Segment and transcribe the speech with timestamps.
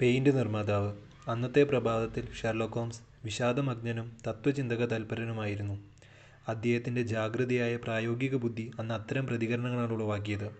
[0.00, 0.96] Paint നിർമ്മാതാവ്.
[1.28, 5.80] അന്നത്തെ പ്രഭാതത്തിൽ ഷെർലോക്ക് ഹോംസ് വിഷാദമഗ്നനും തത്ത്വചിന്തക തൽപരനുമായിരുന്നു.
[6.48, 10.50] അദ്ദേഹത്തിന്റെ ജാഗ്രതയായ പ്രായോഗിക ബുദ്ധി അന്ന് അത്തരം പ്രതികരണങ്ങളാണ് ഉളവാക്കിയത്.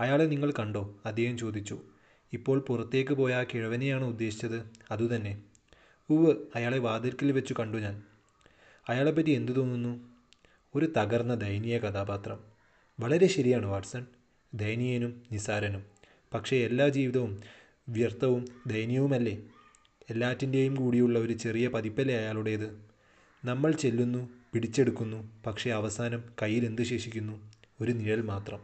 [0.00, 0.96] അയാളെ നിങ്ങൾ കണ്ടോ?
[1.06, 1.80] അദ്ദേഹം ചോദിച്ചു.
[2.32, 4.70] ഇപ്പോൾ പുറത്തേക്ക് പോയ ആ കിഴവനെയാണോ ഉദ്ദേശിച്ചത്.
[4.90, 5.42] അതുതന്നെ
[6.10, 8.02] ഉവ് അയാളെ വാതിൽക്കൽ വെച്ച് കണ്ടു ഞാൻ.
[8.88, 10.00] അയാളെപ്പറ്റി എന്തു തോന്നുന്നു?
[10.74, 12.40] ഒരു തകർന്ന ദയനീയ കഥാപാത്രം.
[13.00, 14.06] വളരെ ശരിയാണ് വാട്സൺ.
[14.54, 15.84] ദയനീയനും നിസാരനും.
[16.34, 17.42] പക്ഷേ എല്ലാ ജീവിതവും
[17.88, 19.38] വ്യർത്ഥവും ദയനീയവുമല്ലേ?
[20.10, 22.78] എല്ലാറ്റിന്റെയും കൂടിയുള്ള ഒരു ചെറിയ പതിപ്പല്ലേ അയാളുടേത്?
[23.44, 27.52] നമ്മൾ ചെല്ലുന്നു പിടിച്ചെടുക്കുന്നു പക്ഷേ അവസാനം കയ്യിൽ എന്ത് ശേഷിക്കുന്നു?
[27.80, 28.60] ഒരു നിഴൽ മാത്രം.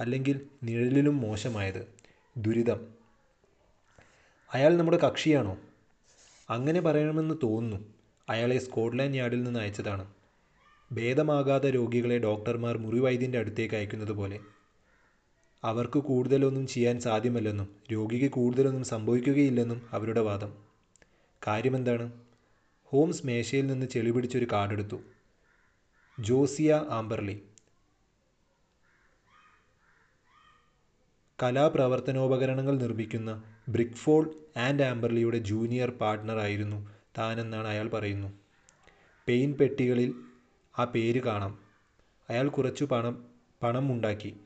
[0.00, 1.88] അല്ലെങ്കിൽ നിഴലിലും മോശമായത്.
[2.36, 2.86] ദുരിതം.
[4.52, 5.58] അയാൾ നമ്മുടെ കക്ഷിയാണോ?
[6.50, 7.86] അങ്ങനെ പറയണമെന്ന് തോന്നുന്നു.
[8.28, 10.06] അയാളെ സ്കോട്ട്ലാൻഡ് യാർഡിൽ നിന്ന് അയച്ചതാണ്.
[10.92, 14.40] ഭേദമാകാതെ രോഗികളെ ഡോക്ടർമാർ മുറിവൈദ്യന്റെ അടുത്തേക്ക് അയക്കുന്നത് പോലെ
[15.64, 20.52] അവർക്ക് കൂടുതലൊന്നും ചെയ്യാൻ സാധ്യമല്ലെന്നും രോഗിക്ക് കൂടുതലൊന്നും സംഭവിക്കുകയില്ലെന്നും അവരുടെ വാദം.
[21.46, 22.12] കാര്യമെന്താണ്?
[22.84, 24.96] ഹോംസ് മേശയിൽ നിന്ന് ചെളി പിടിച്ചൊരു കാർഡെടുത്തു.
[26.20, 27.42] Josiah Amberley.
[31.42, 38.32] കലാപ്രവർത്തനോപകരണങ്ങൾ നിർമ്മിക്കുന്ന ബ്രിക്ഫോൾ ആൻഡ് ആംബർലിയുടെ ജൂനിയർ പാർട്ട്ണറായിരുന്നു താനെന്നാണ് അയാൾ പറയുന്നു.
[39.28, 40.14] പെയിൻ പെട്ടികളിൽ
[40.78, 41.58] ആ പേര് കാണാം.
[42.30, 43.24] അയാൾ കുറച്ചു പണം
[43.62, 44.40] പണം ഉണ്ടാക്കി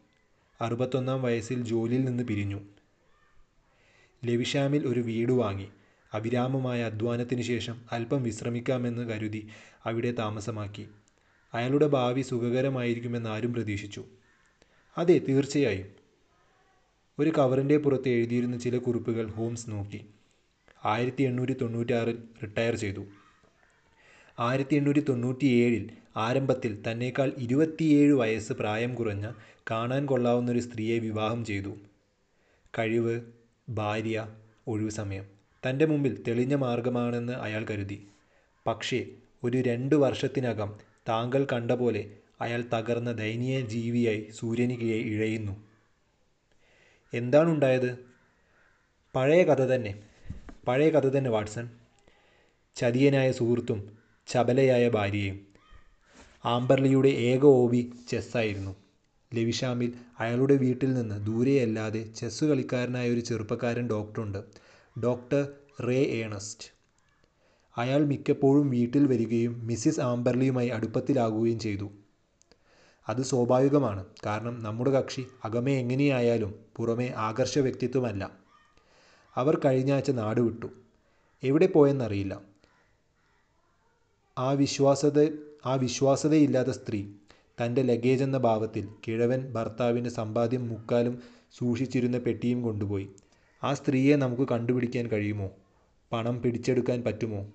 [0.62, 2.60] അറുപത്തൊന്നാം വയസ്സിൽ ജോലിയിൽ നിന്ന് പിരിഞ്ഞു.
[4.24, 5.68] ലെവിഷാമിൽ ഒരു വീട് വാങ്ങി.
[6.12, 9.48] അവിരാമമായ അധ്വാനത്തിന് ശേഷം അല്പം വിശ്രമിക്കാമെന്ന് കരുതി
[9.84, 10.88] അവിടെ താമസമാക്കി.
[11.54, 14.04] അയാളുടെ ഭാവി സുഖകരമായിരിക്കുമെന്ന് ആരും പ്രതീക്ഷിച്ചു.
[14.98, 15.86] അതെ തീർച്ചയായും.
[17.18, 20.06] ഒരു കവറിന്റെ പുറത്ത് എഴുതിയിരുന്ന ചില കുറിപ്പുകൾ ഹോംസ് നോക്കി.
[20.84, 21.52] ആയിരത്തി എണ്ണൂറ്റി
[22.42, 23.04] റിട്ടയർ ചെയ്തു.
[24.38, 29.32] ആയിരത്തി എണ്ണൂറ്റി തൊണ്ണൂറ്റി ഏഴിൽ ആരംഭത്തിൽ തന്നേക്കാൾ ഇരുപത്തിയേഴ് വയസ്സ് പ്രായം കുറഞ്ഞ
[29.70, 31.76] കാണാൻ കൊള്ളാവുന്ന ഒരു സ്ത്രീയെ വിവാഹം ചെയ്തു.
[32.78, 33.20] കഴിവ്
[33.68, 34.34] ഭാര്യ
[34.66, 35.26] ഒഴിവ് സമയം.
[35.68, 38.06] തന്റെ മുമ്പിൽ തെളിഞ്ഞ മാർഗമാണെന്ന് അയാൾ കരുതി.
[38.66, 39.06] പക്ഷേ
[39.44, 40.78] ഒരു രണ്ട് വർഷത്തിനകം
[41.08, 45.64] താങ്കൾ കണ്ട പോലെ അയാൾ തകർന്ന ദയനീയ ജീവിയായി സൂര്യന് ഇഴയുന്നു.
[47.14, 47.98] എന്താണുണ്ടായത്?
[49.14, 50.02] പഴയ കഥ തന്നെ.
[50.68, 51.70] പഴയ കഥ തന്നെ വാട്സൺ.
[52.76, 55.46] ചതിയനായ സുഹൃത്തും ചപലയായ ഭാര്യയും.
[56.44, 58.76] ആംബർലിയുടെ ഏക ഓവി ചെസ്സായിരുന്നു.
[59.34, 64.38] ലവിഷാമിൽ അയാളുടെ വീട്ടിൽ നിന്ന് ദൂരെയല്ലാതെ ചെസ്സ് കളിക്കാരനായ ഒരു ചെറുപ്പക്കാരൻ ഡോക്ടറുണ്ട്.
[65.00, 65.48] Doctor
[65.88, 66.68] Ray Ernest.
[67.76, 71.90] അയാൾ മിക്കപ്പോഴും വീട്ടിൽ വരികയും മിസ്സിസ് ആംബർലിയുമായി അടുപ്പത്തിലാകുകയും ചെയ്തു.
[73.08, 74.04] അത് സ്വാഭാവികമാണ്.
[74.26, 78.30] കാരണം നമ്മുടെ കക്ഷി അകമേ എങ്ങനെയായാലും പുറമേ ആകർഷ വ്യക്തിത്വമല്ല.
[79.34, 80.66] അവർ കഴിഞ്ഞ ആഴ്ച നാട് വിട്ടു.
[81.42, 82.51] എവിടെ പോയെന്നറിയില്ല.
[84.38, 85.28] ആ വിശ്വാസത
[85.66, 87.04] ആ വിശ്വാസതയില്ലാത്ത സ്ത്രീ
[87.60, 91.22] ലഗേജ് എന്ന ഭാവത്തിൽ കിഴവൻ ഭർത്താവിന് സമ്പാദ്യം മുക്കാലും
[91.58, 93.08] സൂക്ഷിച്ചിരുന്ന പെട്ടിയും കൊണ്ടുപോയി.
[93.64, 95.50] ആ സ്ത്രീയെ നമുക്ക് കണ്ടുപിടിക്കാൻ കഴിയുമോ?
[96.12, 97.52] പണം പിടിച്ചെടുക്കാൻ പറ്റുമോ?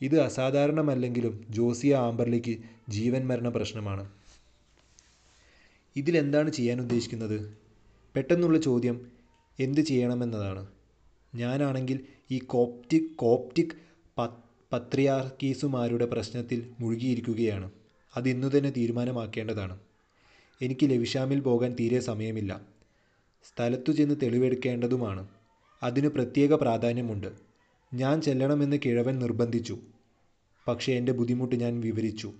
[0.00, 2.58] ഇത് അസാധാരണമല്ലെങ്കിലും ജോസിയ ആംബർലിക്ക്
[2.88, 4.10] ജീവൻ മരണ പ്രശ്നമാണ്.
[5.96, 7.58] ഇതിലെന്താണ് ചെയ്യാൻ ഉദ്ദേശിക്കുന്നത്?
[8.16, 9.06] പെട്ടെന്നുള്ള ചോദ്യം
[9.60, 10.66] എന്ത് ചെയ്യണമെന്നതാണ്.
[11.34, 12.00] ഞാനാണെങ്കിൽ
[12.30, 13.76] ഈ കോപ്റ്റിക് കോപ്റ്റിക്
[14.72, 17.70] പത്രിയാർക്കീസുമാരുടെ പ്രശ്നത്തിൽ മുഴുകിയിരിക്കുകയാണ്.
[18.16, 19.78] അത് ഇന്നു തന്നെ തീരുമാനമാക്കേണ്ടതാണ്.
[20.62, 22.60] എനിക്ക് ലവിഷാമിൽ പോകാൻ തീരെ സമയമില്ല.
[23.48, 25.28] സ്ഥലത്തു ചെന്ന് തെളിവെടുക്കേണ്ടതുമാണ്.
[25.82, 27.26] അതിന് പ്രത്യേക പ്രാധാന്യമുണ്ട്.
[27.94, 29.78] ഞാൻ ചെല്ലണമെന്ന് കിഴവൻ നിർബന്ധിച്ചു.
[30.68, 32.32] പക്ഷേ എന്റെ ബുദ്ധിമുട്ട് ഞാൻ വിവരിച്ചു.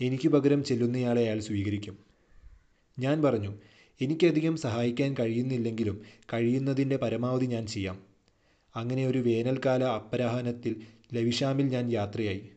[0.00, 1.98] എനിക്ക് പകരം ചെല്ലുന്നയാളെ അയാൾ സ്വീകരിക്കും.
[2.98, 3.54] ഞാൻ പറഞ്ഞു
[4.00, 7.98] എനിക്കധികം സഹായിക്കാൻ കഴിയുന്നില്ലെങ്കിലും കഴിയുന്നതിന്റെ പരമാവധി ഞാൻ ചെയ്യാം
[8.76, 10.82] അങ്ങനെ ഒരു വേനൽക്കാല അപ്പരാഹനത്തിൽ
[11.14, 12.48] ലവിഷാമിൽ ഞാൻ യാത്രയായി.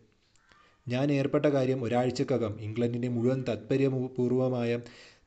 [0.88, 4.80] ഞാൻ ഏർപ്പെട്ട കാര്യം ഒരാഴ്ചക്കകം ഇംഗ്ലണ്ടിന്റെ മുഴുവൻ താത്പര്യപൂർവമായ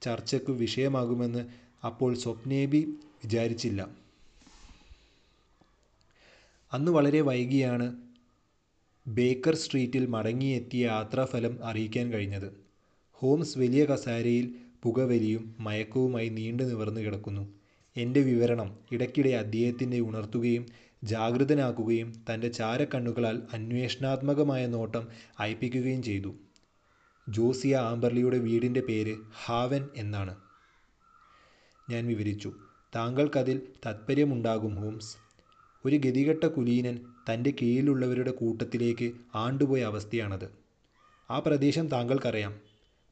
[0.02, 1.44] ചർച്ചയ്ക്ക് വിഷയമാകുമെന്ന്
[1.86, 3.88] അപ്പോൾ സ്വപ്നേബി വിചാരിച്ചില്ല.
[6.72, 7.96] അന്ന് വളരെ വൈകിയാണ്
[9.06, 12.52] ബേക്കർ സ്ട്രീറ്റിൽ മടങ്ങിയെത്തിയ യാത്രാഫലം അറിയിക്കാൻ കഴിഞ്ഞത്.
[13.12, 17.54] ഹോംസ് വലിയ കസാരയിൽ പുകവലിയും മയക്കവുമായി നീണ്ടു നിവർന്നു കിടക്കുന്നു.
[17.96, 20.66] എന്റെ വിവരണം ഇടയ്ക്കിടെ അദ്ദേഹത്തിന്റെ ഉണർത്തുകയും
[21.04, 25.08] ജാഗൃതനാക്കുകയും തന്റെ ചാരക്കണ്ണുകളാൽ അന്വേഷണാത്മകമായ നോട്ടം
[25.38, 26.34] അയപ്പിക്കുകയും ചെയ്തു.
[27.28, 30.34] ജോസിയ ആംബർലിയുടെ വീടിന്റെ പേര് ഹാവൻ എന്നാണ്.
[31.90, 32.52] ഞാൻ വിവരിച്ചു
[32.96, 35.16] താങ്കൾക്കതിൽ താത്പര്യമുണ്ടാകും ഹോംസ്.
[35.86, 36.98] ഒരു ഗതികെട്ട കുലീനൻ
[37.30, 40.50] തന്റെ കീഴിലുള്ളവരുടെ കൂട്ടത്തിലേക്ക് ആണ്ടുപോയ അവസ്ഥയാണത്.
[41.30, 42.60] ആ പ്രദേശം താങ്കൾക്കറിയാം.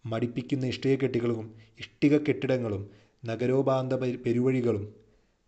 [0.07, 2.91] മടിപ്പിക്കുന്ന ഇഷ്ടികക്കെട്ടുകളും ഇഷ്ടിക കെട്ടിടങ്ങളും
[3.25, 5.02] നഗരോപാന്ത പെരുവഴികളും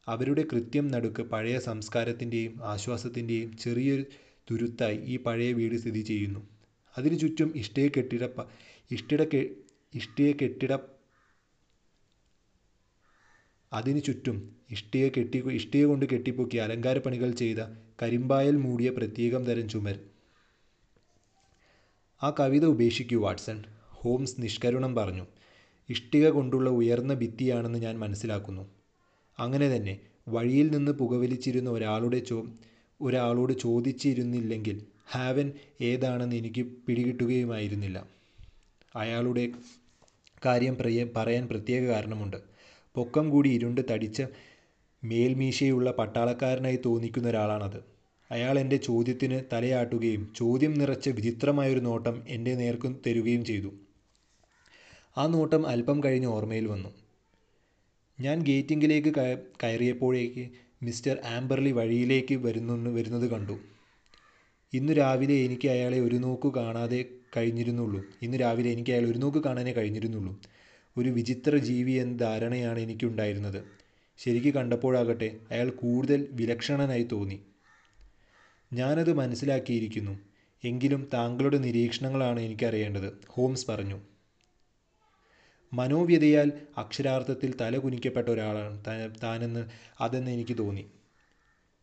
[0.08, 4.04] അവരുടെ കൃത്യം നടുക്ക് പഴയ സംസ്കാരത്തിന്റെയും ആശ്വാസത്തിന്റെയും ചെറിയൊരു
[4.50, 6.48] തുരുത്തായി ഈ പഴയ വീട് സ്ഥിതി ചെയ്യുന്നു.
[6.98, 8.24] അതിനു ചുറ്റും ഇഷ്ടയെ കെട്ടിട
[13.72, 17.58] അതിനു ചുറ്റും ഇഷ്ടയെ കെട്ടി ഇഷ്ടയെ കൊണ്ട് കെട്ടിപ്പൊക്കി അലങ്കാരപ്പണികൾ ചെയ്ത
[18.02, 19.98] കരിമ്പായൽ മൂടിയ പ്രത്യേകം തരം ചുമർ.
[22.22, 23.64] ആ കവിത ഉപേക്ഷിക്കൂ വാട്സൺ.
[23.88, 25.26] ഹോംസ് നിഷ്കരുണം പറഞ്ഞു.
[25.88, 28.73] ഇഷ്ടിക കൊണ്ടുള്ള ഉയർന്ന ഭിത്തിയാണെന്ന് ഞാൻ മനസ്സിലാക്കുന്നു.
[29.38, 29.98] അങ്ങനെ തന്നെ
[30.28, 32.46] വഴിയിൽ നിന്ന് പുകവലിച്ചിരുന്ന ഒരാളുടെ ചോ
[33.00, 34.82] ഒരാളോട് ചോദിച്ചിരുന്നില്ലെങ്കിൽ
[35.12, 38.06] ഹാവൻ ഏതാണെന്ന് എനിക്ക് പിടികിട്ടുകയുമായിരുന്നില്ല.
[38.96, 39.48] അയാളുടെ
[40.46, 42.36] കാര്യം പ്രയ പറയാൻ പ്രത്യേക കാരണമുണ്ട്.
[42.94, 44.22] പൊക്കം കൂടി ഇരുണ്ട് തടിച്ച
[45.04, 47.84] മേൽമീശയുള്ള പട്ടാളക്കാരനായി തോന്നിക്കുന്ന ഒരാളാണത്.
[48.30, 53.70] അയാൾ എന്റെ ചോദ്യത്തിന് തലയാട്ടുകയും ചോദ്യം നിറച്ച വിചിത്രമായൊരു നോട്ടം എന്റെ നേർക്ക് തരുകയും ചെയ്തു.
[55.18, 57.03] ആ നോട്ടം അല്പം കഴിഞ്ഞ് ഓർമ്മയിൽ വന്നു.
[58.20, 59.14] ഞാൻ ഗേറ്റിങ്കിലേക്ക്
[59.62, 60.48] കയറിയപ്പോഴേക്ക്
[60.82, 63.58] മിസ്റ്റർ ആംബർലി വഴിയിലേക്ക് വരുന്നു വരുന്നത് കണ്ടു.
[64.72, 67.04] ഇന്ന് രാവിലെ എനിക്ക് അയാളെ ഒരു നോക്ക് കാണാതെ
[67.36, 68.04] കഴിഞ്ഞിരുന്നുള്ളൂ.
[68.22, 70.40] ഇന്ന് രാവിലെ എനിക്ക് അയാൾ ഒരു നോക്ക് കാണാനേ കഴിഞ്ഞിരുന്നുള്ളൂ.
[70.96, 73.64] ഒരു വിചിത്ര ജീവി എന്ന ധാരണയാണ് എനിക്കുണ്ടായിരുന്നത്.
[74.18, 77.40] ശരിക്ക് കണ്ടപ്പോഴാകട്ടെ അയാൾ കൂടുതൽ വിലക്ഷണനായി തോന്നി.
[78.72, 80.18] ഞാനത് മനസ്സിലാക്കിയിരിക്കുന്നു.
[80.64, 84.00] എങ്കിലും താങ്കളുടെ നിരീക്ഷണങ്ങളാണ് എനിക്കറിയേണ്ടത് ഹോംസ് പറഞ്ഞു.
[85.74, 88.84] മനോവ്യതയാൽ അക്ഷരാർത്ഥത്തിൽ തലകുനിക്കപ്പെട്ട ഒരാളാണ്.
[89.22, 89.66] താനെന്ന്
[90.00, 90.86] അതെന്ന് എനിക്ക് തോന്നി.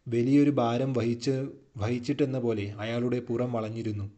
[0.07, 1.47] വലിയൊരു ഭാരം വഹിച്ച്
[1.77, 4.11] വഹിച്ചിട്ടെന്ന പോലെ അയാളുടെ പുറം വളഞ്ഞിരുന്നു.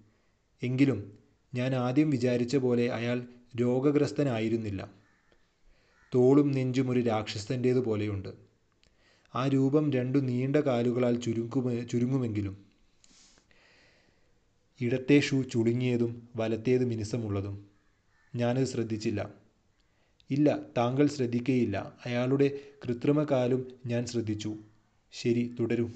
[0.63, 1.17] എങ്കിലും
[1.53, 3.23] ഞാൻ ആദ്യം വിചാരിച്ച പോലെ അയാൾ
[3.59, 4.91] രോഗഗ്രസ്തനായിരുന്നില്ല.
[6.15, 8.29] തോളും നെഞ്ചും ഒരു രാക്ഷസന്റേതു പോലെയുണ്ട്.
[9.35, 12.57] ആ രൂപം രണ്ടു നീണ്ട കാലുകളാൽ ചുരുങ്ങു ചുരുങ്ങുമെങ്കിലും
[14.81, 17.65] ഇടത്തെ ഷൂ ചുളുങ്ങിയതും വലത്തേത് മിനുസമുള്ളതും
[18.35, 19.42] ഞാനത് ശ്രദ്ധിച്ചില്ല.
[20.33, 21.93] ഇല്ല താങ്കൾ ശ്രദ്ധിക്കയില്ല.
[22.05, 22.51] അയാളുടെ
[22.85, 24.55] കൃത്രിമകാലും ഞാൻ ശ്രദ്ധിച്ചു.
[25.11, 25.89] ശരി തുടരൂ.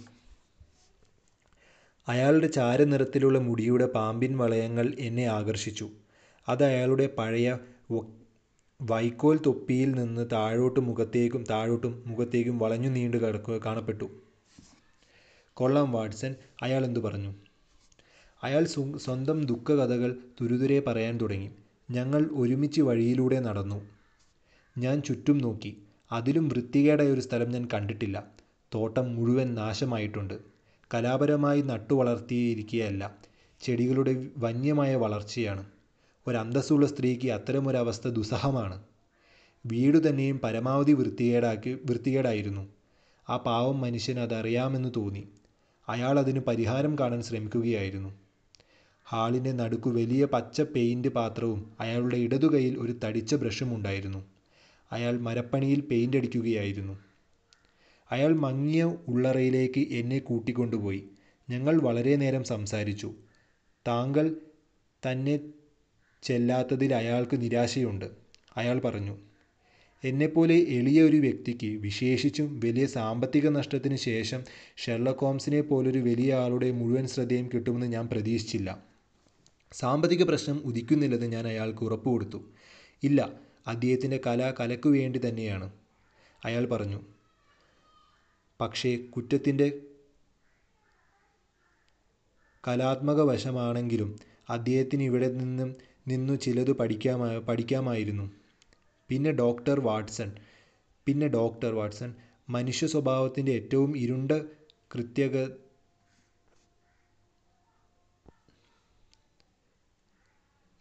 [2.08, 5.90] അയാളുടെ ചാരനിറത്തിലുള്ള മുടിയുടെ പാമ്പിൻ വളയങ്ങൾ എന്നെ ആകർഷിച്ചു.
[6.50, 7.58] അത് അയാളുടെ പഴയ
[8.82, 14.10] വൈക്കോൽ തൊപ്പിയിൽ നിന്ന് താഴോട്ട് മുഖത്തേക്കും താഴോട്ടും മുഖത്തേക്കും വളഞ്ഞു നീണ്ടു കിടക്കുക കാണപ്പെട്ടു.
[15.54, 16.36] കൊള്ളാം വാട്സൺ.
[16.64, 17.34] അയാൾ എന്തു പറഞ്ഞു?
[18.44, 18.66] അയാൾ
[18.98, 21.50] സ്വന്തം ദുഃഖകഥകൾ തുരുതുരെ പറയാൻ തുടങ്ങി.
[21.92, 23.97] ഞങ്ങൾ ഒരുമിച്ച് വഴിയിലൂടെ നടന്നു.
[24.78, 25.78] ഞാൻ ചുറ്റും നോക്കി.
[26.12, 28.24] അതിലും വൃത്തികേടായ ഒരു സ്ഥലം ഞാൻ കണ്ടിട്ടില്ല.
[28.76, 30.34] തോട്ടം മുഴുവൻ നാശമായിട്ടുണ്ട്.
[30.94, 33.16] കലാപരമായി നട്ടുവളർത്തിയിരിക്കുകയല്ല.
[33.62, 35.66] ചെടികളുടെ വന്യമായ വളർച്ചയാണ്.
[36.28, 38.84] ഒരന്തസ്സുള്ള സ്ത്രീക്ക് അത്തരമൊരവസ്ഥ ദുസ്സഹമാണ്.
[39.66, 42.68] വീടു തന്നെയും പരമാവധി വൃത്തികേടാക്കി വൃത്തികേടായിരുന്നു.
[43.30, 45.28] ആ പാവം മനുഷ്യന് അതറിയാമെന്ന് തോന്നി.
[45.90, 48.14] അയാൾ അതിന് പരിഹാരം കാണാൻ ശ്രമിക്കുകയായിരുന്നു.
[49.06, 54.37] ഹാളിന്റെ നടുക്കു വലിയ പച്ച പെയിന്റ് പാത്രവും അയാളുടെ ഇടതുകൈയിൽ ഒരു തടിച്ച ബ്രഷും ഉണ്ടായിരുന്നു
[54.92, 56.96] അയാൾ മരപ്പണിയിൽ പെയിന്റ് അടിക്കുകയായിരുന്നു.
[58.12, 61.04] അയാൾ മങ്ങിയ ഉള്ളറയിലേക്ക് എന്നെ കൂട്ടിക്കൊണ്ടുപോയി.
[61.50, 63.14] ഞങ്ങൾ വളരെ നേരം സംസാരിച്ചു.
[63.88, 64.36] താങ്കൾ
[65.04, 65.40] തന്നെ
[66.24, 68.06] ചെല്ലാത്തതിൽ അയാൾക്ക് നിരാശയുണ്ട്
[68.58, 69.16] അയാൾ പറഞ്ഞു.
[70.04, 74.44] എന്നെപ്പോലെ എളിയ ഒരു വ്യക്തിക്ക് വിശേഷിച്ചും വലിയ സാമ്പത്തിക നഷ്ടത്തിന് ശേഷം
[74.78, 78.84] ഷെർലക് ഹോംസിനെ പോലൊരു വലിയ ആളുടെ മുഴുവൻ ശ്രദ്ധയും കിട്ടുമെന്ന് ഞാൻ പ്രതീക്ഷിച്ചില്ല.
[79.72, 82.40] സാമ്പത്തിക പ്രശ്നം ഉദിക്കുന്നില്ലെന്ന് ഞാൻ അയാൾക്ക് ഉറപ്പ് കൊടുത്തു
[83.04, 85.68] ഇല്ല അദ്ദേഹത്തിന്റെ കല കലയ്ക്കു വേണ്ടി തന്നെയാണ്.
[86.46, 87.00] അയാൾ പറഞ്ഞു
[88.60, 89.68] പക്ഷേ കുറ്റത്തിന്റെ
[92.68, 94.10] കലാത്മക വശമാണെങ്കിലും
[94.50, 95.70] അദ്ദേഹത്തിന് ഇവിടെ നിന്നും
[96.08, 98.26] നിന്നു ചിലത് പഠിക്കാമാ പഠിക്കാമായിരുന്നു.
[99.10, 100.30] പിന്നെ ഡോക്ടർ വാട്സൺ
[101.08, 102.10] പിന്നെ ഡോക്ടർ വാട്സൺ
[102.50, 104.32] മനുഷ്യ സ്വഭാവത്തിന്റെ ഏറ്റവും ഇരുണ്ട
[104.96, 105.38] കൃത്യക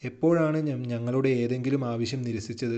[0.04, 2.76] എപ്പോഴാണ് ഞങ്ങളുടെ ഏതെങ്കിലും ആവശ്യം നിരസിച്ചത്?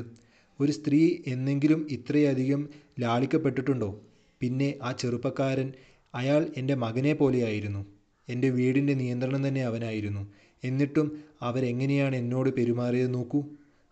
[0.61, 2.69] ഒരു സ്ത്രീ എന്നെങ്കിലും ഇത്രയധികം
[3.01, 4.01] ലാളിക്കപ്പെട്ടിട്ടുണ്ടോ?
[4.41, 5.73] പിന്നെ ആ ചെറുപ്പക്കാരൻ
[6.15, 7.87] അയാൾ എന്റെ മകനെ പോലെയായിരുന്നു.
[8.29, 10.23] എന്റെ വീടിന്റെ നിയന്ത്രണം തന്നെ അവനായിരുന്നു.
[10.65, 11.07] എന്നിട്ടും
[11.43, 13.43] അവരെങ്ങനെയാണ് എന്നോട് പെരുമാറിയത് നോക്കൂ.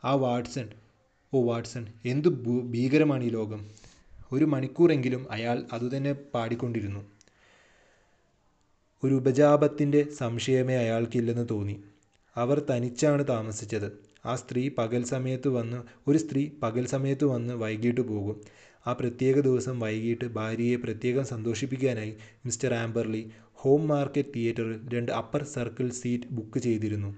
[0.05, 0.69] ആ വാട്സൺ
[1.35, 2.29] ഓ വാട്സൺ എന്തു
[2.71, 3.61] ഭീകരമാണ് ഈ ലോകം.
[4.33, 7.01] ഒരു മണിക്കൂറെങ്കിലും അയാൾ അതുതന്നെ പാടിക്കൊണ്ടിരുന്നു.
[9.05, 11.77] ഒരു ഉപജാപത്തിന്റെ സംശയമേ അയാൾക്കില്ലെന്ന് തോന്നി.
[12.37, 13.89] അവർ തനിച്ചാണ് താമസിച്ചത്.
[14.27, 18.41] ആ സ്ത്രീ പകൽ സമയത്ത് വന്ന് ഒരു സ്ത്രീ പകൽ സമയത്ത് വന്ന് വൈകിട്ട് പോകും.
[18.87, 25.91] ആ പ്രത്യേക ദിവസം വൈകിട്ട് ഭാര്യയെ പ്രത്യേകം സന്തോഷിപ്പിക്കാനായി മിസ്റ്റർ ആംബർലി ഹോം മാർക്കറ്റ് തിയേറ്ററിൽ രണ്ട് അപ്പർ സർക്കിൾ
[25.91, 27.17] സീറ്റ് ബുക്ക് ചെയ്തിരുന്നു.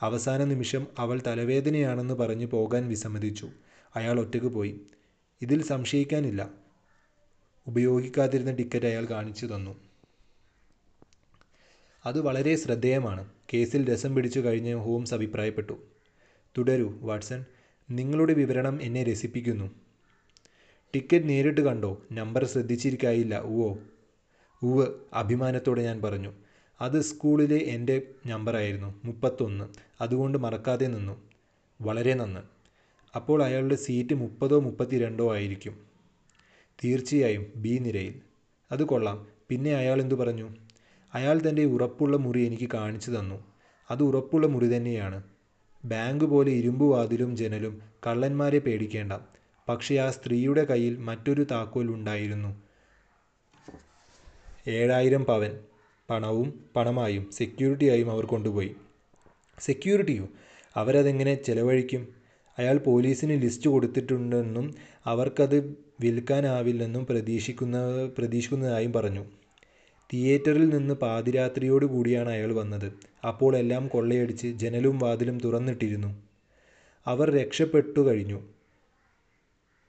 [0.00, 3.48] അവസാന നിമിഷം അവൾ തലവേദനയാണെന്ന് പറഞ്ഞ് പോകാൻ വിസമ്മതിച്ചു.
[3.94, 4.80] അയാൾ ഒറ്റയ്ക്ക് പോയി.
[5.42, 6.50] ഇതിൽ സംശയിക്കാനില്ല.
[7.66, 9.74] ഉപയോഗിക്കാതിരുന്ന ടിക്കറ്റ് അയാൾ കാണിച്ചു തന്നു.
[12.06, 13.24] അത് വളരെ ശ്രദ്ധേയമാണ്.
[13.54, 15.72] കേസിൽ രസം പിടിച്ചു കഴിഞ്ഞ് ഹോംസ് അഭിപ്രായപ്പെട്ടു.
[16.58, 17.44] തുടരൂ വാട്സൺ.
[17.90, 19.70] നിങ്ങളുടെ വിവരണം എന്നെ രസിപ്പിക്കുന്നു.
[20.94, 22.02] ടിക്കറ്റ് നേരിട്ട് കണ്ടോ?
[22.12, 23.42] നമ്പർ ശ്രദ്ധിച്ചിരിക്കായില്ല.
[23.44, 23.78] ഊവോ
[24.62, 26.32] ഉവ് അഭിമാനത്തോടെ ഞാൻ പറഞ്ഞു.
[26.80, 29.64] അത് സ്കൂളിലെ എന്റെ നമ്പറായിരുന്നു മുപ്പത്തൊന്ന്.
[30.00, 31.22] അതുകൊണ്ട് മറക്കാതെ നിന്നു.
[31.80, 32.40] വളരെ നന്ന്.
[33.16, 35.78] അപ്പോൾ അയാളുടെ സീറ്റ് മുപ്പതോ മുപ്പത്തിരണ്ടോ ആയിരിക്കും.
[36.84, 37.52] തീർച്ചയായും.
[37.56, 38.20] ബി നിരയിൽ.
[38.72, 39.26] അത് കൊള്ളാം.
[39.48, 40.50] പിന്നെ അയാൾ എന്തു പറഞ്ഞു?
[41.14, 43.44] അയാൾ തന്റെ ഉറപ്പുള്ള മുറി എനിക്ക് കാണിച്ചു തന്നു.
[43.90, 45.22] അത് ഉറപ്പുള്ള മുറി തന്നെയാണ്.
[45.84, 49.12] ബാങ്ക് പോലെ ഇരുമ്പ് വാതിലും ജനലും കള്ളന്മാരെ പേടിക്കേണ്ട.
[49.68, 52.62] പക്ഷേ ആ സ്ത്രീയുടെ കയ്യിൽ മറ്റൊരു താക്കോൽ ഉണ്ടായിരുന്നു.
[54.68, 55.58] ഏഴായിരം പവൻ.
[56.10, 58.74] പണവും പണമായും സെക്യൂരിറ്റിയായും അവർ കൊണ്ടുപോയി.
[59.58, 60.28] സെക്യൂരിറ്റിയോ
[60.76, 62.08] അവരതെങ്ങനെ ചെലവഴിക്കും?
[62.58, 64.74] അയാൾ പോലീസിന് ലിസ്റ്റ് കൊടുത്തിട്ടുണ്ടെന്നും
[65.06, 67.78] അവർക്കത് വിൽക്കാനാവില്ലെന്നും പ്രതീക്ഷിക്കുന്ന
[68.18, 69.24] പ്രതീക്ഷിക്കുന്നതായും പറഞ്ഞു.
[70.12, 72.92] തിയേറ്ററിൽ നിന്ന് പാതിരാത്രിയോടു കൂടിയാണ് അയാൾ വന്നത്.
[73.26, 76.10] അപ്പോൾ എല്ലാം കൊള്ളയടിച്ച് ജനലും വാതിലും തുറന്നിട്ടിരുന്നു.
[77.06, 78.40] അവർ രക്ഷപ്പെട്ടു കഴിഞ്ഞു.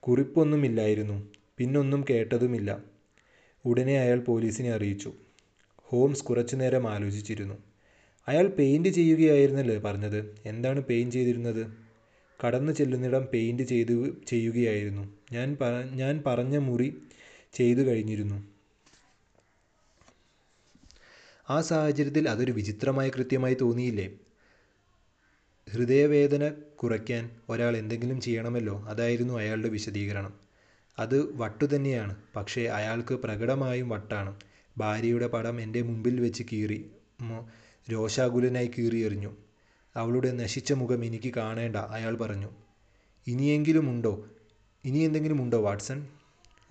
[0.03, 1.17] കുറിപ്പൊന്നുമില്ലായിരുന്നു.
[1.57, 2.69] പിന്നൊന്നും കേട്ടതുമില്ല.
[3.65, 5.11] ഉടനെ അയാൾ പോലീസിനെ അറിയിച്ചു.
[5.77, 7.57] ഹോംസ് കുറച്ചുനേരം ആലോചിച്ചിരുന്നു.
[8.27, 10.19] അയാൾ പെയിന്റ് ചെയ്യുകയായിരുന്നല്ലേ പറഞ്ഞത്?
[10.45, 11.63] എന്താണ് പെയിന്റ് ചെയ്തിരുന്നത്?
[12.45, 13.27] കടന്നു ചെല്ലുന്നിടം
[13.63, 13.95] ചെയ്തു
[14.27, 15.03] ചെയ്യുകയായിരുന്നു.
[15.95, 16.89] ഞാൻ പറഞ്ഞ മുറി
[17.53, 18.52] ചെയ്തു കഴിഞ്ഞിരുന്നു.
[21.49, 24.09] ആ സാഹചര്യത്തിൽ അതൊരു വിചിത്രമായ കൃത്യമായി തോന്നിയില്ലേ?
[25.73, 28.85] ഹൃദയവേദന കുറയ്ക്കാൻ ഒരാൾ എന്തെങ്കിലും ചെയ്യണമല്ലോ?
[28.87, 30.33] അതായിരുന്നു അയാളുടെ വിശദീകരണം.
[30.99, 32.15] അത് വട്ടു തന്നെയാണ്.
[32.35, 34.35] പക്ഷേ അയാൾക്ക് പ്രകടമായും വട്ടാണ്.
[34.77, 36.91] ഭാര്യയുടെ പടം എന്റെ മുമ്പിൽ വെച്ച് കീറി
[37.91, 39.31] രോഷാകുലനായി കീറിയെറിഞ്ഞു.
[39.95, 42.49] അവളുടെ നശിച്ച മുഖം എനിക്ക് കാണേണ്ട അയാൾ പറഞ്ഞു.
[43.27, 44.25] ഇനിയെങ്കിലും ഉണ്ടോ?
[44.85, 46.07] ഇനി എന്തെങ്കിലും ഉണ്ടോ വാട്സൺ?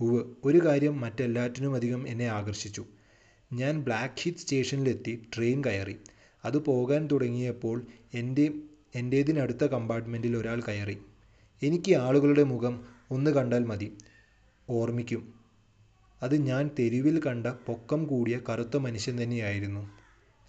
[0.00, 2.84] ഉവ് ഒരു കാര്യം മറ്റെല്ലാറ്റിനും അധികം എന്നെ ആകർഷിച്ചു.
[3.52, 5.96] ഞാൻ ബ്ലാക്ക് ഹീത്ത് സ്റ്റേഷനിലെത്തി ട്രെയിൻ കയറി.
[6.44, 8.50] അത് പോകാൻ തുടങ്ങിയപ്പോൾ എന്റെ
[8.94, 10.98] എന്റേതിനടുത്ത കമ്പാർട്ട്മെന്റിൽ ഒരാൾ കയറി.
[11.62, 13.98] എനിക്ക് ആളുകളുടെ മുഖം ഒന്ന് കണ്ടാൽ മതി.
[14.70, 15.34] ഓർമ്മിക്കും.
[16.22, 19.90] അത് ഞാൻ തെരുവിൽ കണ്ട പൊക്കം കൂടിയ കറുത്ത മനുഷ്യൻ തന്നെയായിരുന്നു.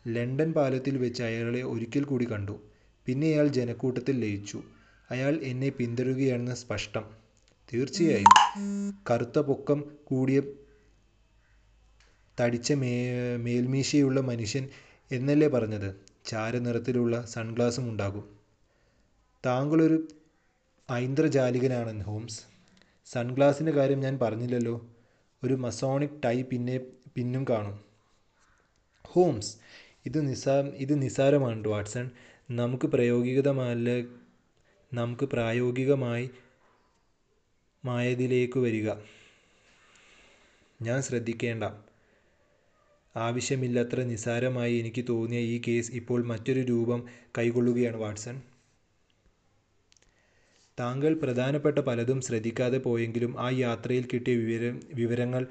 [0.08, 2.60] ലണ്ടൻ പാലത്തിൽ വെച്ച് അയാളെ ഒരിക്കൽ കൂടി കണ്ടു.
[3.06, 4.64] പിന്നെ അയാൾ ജനക്കൂട്ടത്തിൽ ലയിച്ചു.
[5.12, 7.04] അയാൾ എന്നെ പിന്തുടരുകയാണെന്ന് സ്പഷ്ടം.
[7.74, 8.34] തീർച്ചയായും.
[9.12, 10.42] കറുത്ത പൊക്കം കൂടിയ
[12.40, 14.70] തടിച്ച മേൽമീശയുള്ള മനുഷ്യൻ
[15.12, 15.96] എന്നല്ലേ പറഞ്ഞത്?
[16.26, 18.38] ചാരനിറത്തിലുള്ള സൺഗ്ലാസും ഉണ്ടാകും.
[19.46, 20.08] താങ്കളൊരു
[20.92, 22.42] ഐന്ദ്രജാലികനാണ് ഹോംസ്.
[23.06, 24.88] സൺഗ്ലാസിന്റെ കാര്യം ഞാൻ പറഞ്ഞില്ലല്ലോ.
[25.44, 26.80] ഒരു മസോണിക് ടൈ പിന്നെ
[27.16, 27.80] പിന്നും കാണും.
[29.06, 29.58] ഹോംസ്
[30.06, 32.12] ഇത് നിസാ ഇത് നിസാരമാണ് വാട്സൺ.
[32.52, 33.90] നമുക്ക് പ്രായോഗികതമല്ല
[34.94, 36.30] നമുക്ക് പ്രായോഗികമായി
[37.86, 38.92] മായതിലേക്ക് വരിക.
[40.82, 41.64] ഞാൻ ശ്രദ്ധിക്കേണ്ട.
[43.16, 47.06] ആവശ്യമില്ലത്ര നിസാരമായി എനിക്ക് തോന്നിയ ഈ കേസ് ഇപ്പോൾ മറ്റൊരു രൂപം
[47.38, 48.42] കൈക്കൊള്ളുകയാണ് വാട്സൺ.
[50.80, 55.48] താങ്കൾ പ്രധാനപ്പെട്ട പലതും ശ്രദ്ധിക്കാതെ പോയെങ്കിലും ആ യാത്രയിൽ കിട്ടിയ വിവര വിവരങ്ങൾ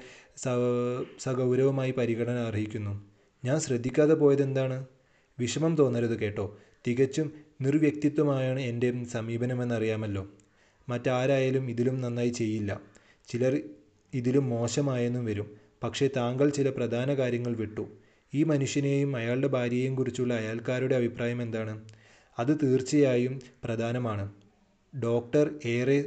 [1.19, 3.05] സഗൗരവമായി പരിഗണന അർഹിക്കുന്നു.
[3.45, 4.85] ഞാൻ ശ്രദ്ധിക്കാതെ പോയതെന്താണ്?
[5.39, 6.57] വിഷമം തോന്നരുത് കേട്ടോ.
[6.87, 10.27] തികച്ചും നിർവ്യക്തിത്വമായാണ് എന്റെ സമീപനമെന്നറിയാമല്ലോ.
[10.89, 12.81] മറ്റാരായാലും ഇതിലും നന്നായി ചെയ്യില്ല.
[13.27, 13.61] ചിലർ
[14.13, 15.62] ഇതിലും മോശമായെന്നും വരും.
[15.83, 17.85] പക്ഷേ താങ്കൾ ചില പ്രധാന കാര്യങ്ങൾ വിട്ടു.
[18.33, 21.73] ഈ മനുഷ്യനെയും അയാളുടെ ഭാര്യയെയും കുറിച്ചുള്ള അയൽക്കാരുടെ അഭിപ്രായം എന്താണ്?
[22.37, 24.25] അത് തീർച്ചയായും പ്രധാനമാണ്.
[24.93, 25.97] ഡോക്ടർ ഏറെ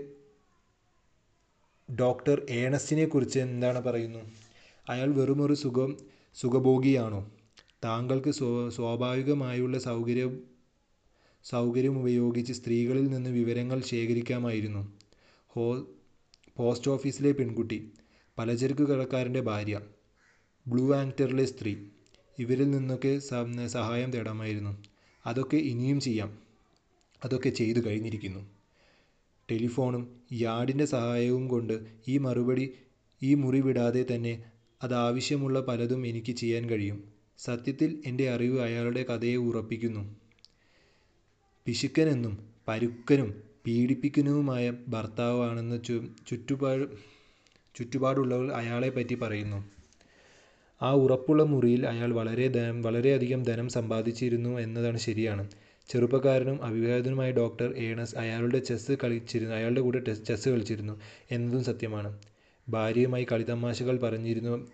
[1.88, 4.22] ഡോക്ടർ ഏണസ്റ്റിനെ കുറിച്ച് എന്താണ് പറയുന്നു?
[4.88, 5.90] അയാൾ വെറുമൊരു സുഖം
[6.36, 7.20] സുഖഭോഗിയാണോ?
[7.84, 10.32] താങ്കൾക്ക് സ്വ സ്വാഭാവികമായുള്ള സൗകര്യം
[11.44, 14.82] സൗകര്യം ഉപയോഗിച്ച് സ്ത്രീകളിൽ നിന്ന് വിവരങ്ങൾ ശേഖരിക്കാമായിരുന്നു.
[15.46, 15.64] ഹോ
[16.56, 17.78] പോസ്റ്റ് ഓഫീസിലെ പെൺകുട്ടി.
[18.38, 19.76] പലചരക്ക് കടക്കാരന്റെ ഭാര്യ
[20.66, 21.72] ബ്ലൂ ആങ്ക്ടറിലെ സ്ത്രീ.
[22.38, 23.18] ഇവരിൽ നിന്നൊക്കെ
[23.66, 24.72] സഹായം തേടാമായിരുന്നു.
[25.24, 26.30] അതൊക്കെ ഇനിയും ചെയ്യാം.
[27.24, 28.42] അതൊക്കെ ചെയ്തു കഴിഞ്ഞിരിക്കുന്നു.
[29.48, 30.02] ടെലിഫോണും
[30.32, 31.74] യാർഡിന്റെ സഹായവും കൊണ്ട്
[32.08, 32.66] ഈ മറുപടി
[33.22, 34.34] ഈ മുറി വിടാതെ തന്നെ
[34.80, 36.98] അതാവശ്യമുള്ള പലതും എനിക്ക് ചെയ്യാൻ കഴിയും.
[37.38, 40.02] സത്യത്തിൽ എന്റെ അറിവ് അയാളുടെ കഥയെ ഉറപ്പിക്കുന്നു.
[41.66, 42.34] പിശുക്കനെന്നും
[42.68, 43.30] പരുക്കനും
[43.66, 45.94] പീഡിപ്പിക്കുന്നതുമായ ഭർത്താവാണെന്ന് ചു
[46.28, 46.84] ചുറ്റുപാട്
[47.76, 49.70] ചുറ്റുപാടുള്ളവർ അയാളെപ്പറ്റി പറയുന്നു.
[50.82, 55.50] ആ ഉറപ്പുള്ള മുറിയിൽ അയാൾ വളരെ ധനം വളരെയധികം ധനം സമ്പാദിച്ചിരുന്നു എന്നതാണ് ശരിയാണ്.
[55.88, 62.18] ചെറുപ്പക്കാരനും അവിവാഹിതനുമായ ഡോക്ടർ ഏണസ് അയാളുടെ ചെസ്സ് കളിച്ചിരുന്നു അയാളുടെ കൂടെ ചെസ്സ് കളിച്ചിരുന്നു എന്നതും സത്യമാണ്.
[62.68, 64.66] ഭാര്യയുമായി കളിതമാശകൾ പറഞ്ഞിരുന്നു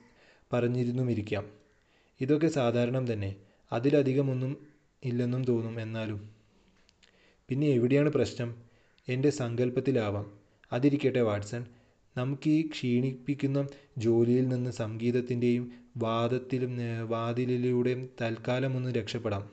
[0.53, 1.45] പറഞ്ഞിരുന്നുമിരിക്കാം.
[2.21, 3.35] ഇതൊക്കെ സാധാരണം തന്നെ.
[3.73, 4.57] അതിലധികമൊന്നും
[5.05, 6.31] ഇല്ലെന്നും തോന്നും എന്നാലും.
[7.49, 8.55] പിന്നെ എവിടെയാണ് പ്രശ്നം?
[9.09, 10.33] എന്റെ സങ്കല്പത്തിലാവാം
[10.73, 11.65] അതിരിക്കട്ടെ വാട്സൺ.
[12.17, 13.59] നമുക്ക് ക്ഷീണിപ്പിക്കുന്ന
[13.99, 15.65] ജോലിയിൽ നിന്ന് സംഗീതത്തിന്റെയും
[15.97, 16.73] വാദത്തിലും
[17.09, 19.45] വാതിലിലൂടെയും തൽക്കാലം ഒന്ന് രക്ഷപ്പെടാം.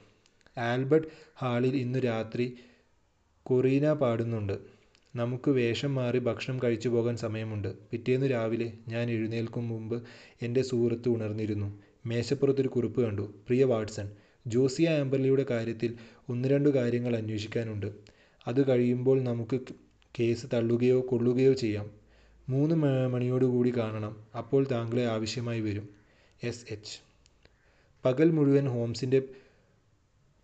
[0.57, 1.07] ആൽബർട്ട്
[1.41, 2.45] ഹാളിൽ ഇന്ന് രാത്രി
[3.45, 4.55] കൊറീന പാടുന്നുണ്ട്.
[5.13, 7.69] നമുക്ക് വേഷം മാറി ഭക്ഷണം കഴിച്ചു പോകാൻ സമയമുണ്ട്.
[7.91, 9.97] പിറ്റേന്ന് രാവിലെ ഞാൻ എഴുന്നേൽക്കും മുമ്പ്
[10.41, 11.69] എന്റെ സുഹൃത്ത് ഉണർന്നിരുന്നു.
[12.05, 13.25] മേശപ്പുറത്തൊരു കുറിപ്പ് കണ്ടു.
[13.47, 14.09] പ്രിയ വാട്സൺ
[14.45, 15.91] ജോസിയ ആംബർലിയുടെ കാര്യത്തിൽ
[16.29, 17.89] ഒന്ന് രണ്ട് കാര്യങ്ങൾ അന്വേഷിക്കാനുണ്ട്.
[18.47, 19.57] അത് കഴിയുമ്പോൾ നമുക്ക്
[20.15, 21.87] കേസ് തള്ളുകയോ കൊള്ളുകയോ ചെയ്യാം.
[22.49, 22.75] മൂന്ന്
[23.07, 24.27] മണിയോടുകൂടി കാണണം.
[24.37, 25.89] അപ്പോൾ താങ്കളെ ആവശ്യമായി വരും.
[26.43, 26.99] S H.
[28.05, 29.21] പകൽ മുഴുവൻ ഹോംസിന്റെ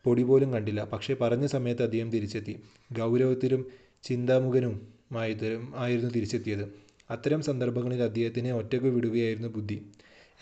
[0.03, 0.83] പൊടി പോലും കണ്ടില്ല.
[0.83, 2.59] പക്ഷേ പറഞ്ഞ സമയത്ത് അദ്ദേഹം തിരിച്ചെത്തി.
[2.91, 3.65] ഗൗരവത്തിലും
[4.03, 6.73] ചിന്താമുഖനുമായതും ആയിരുന്നു തിരിച്ചെത്തിയത്.
[7.09, 9.85] അത്തരം സന്ദർഭങ്ങളിൽ അദ്ദേഹത്തിനെ ഒറ്റയ്ക്ക് വിടുകയായിരുന്നു ബുദ്ധി.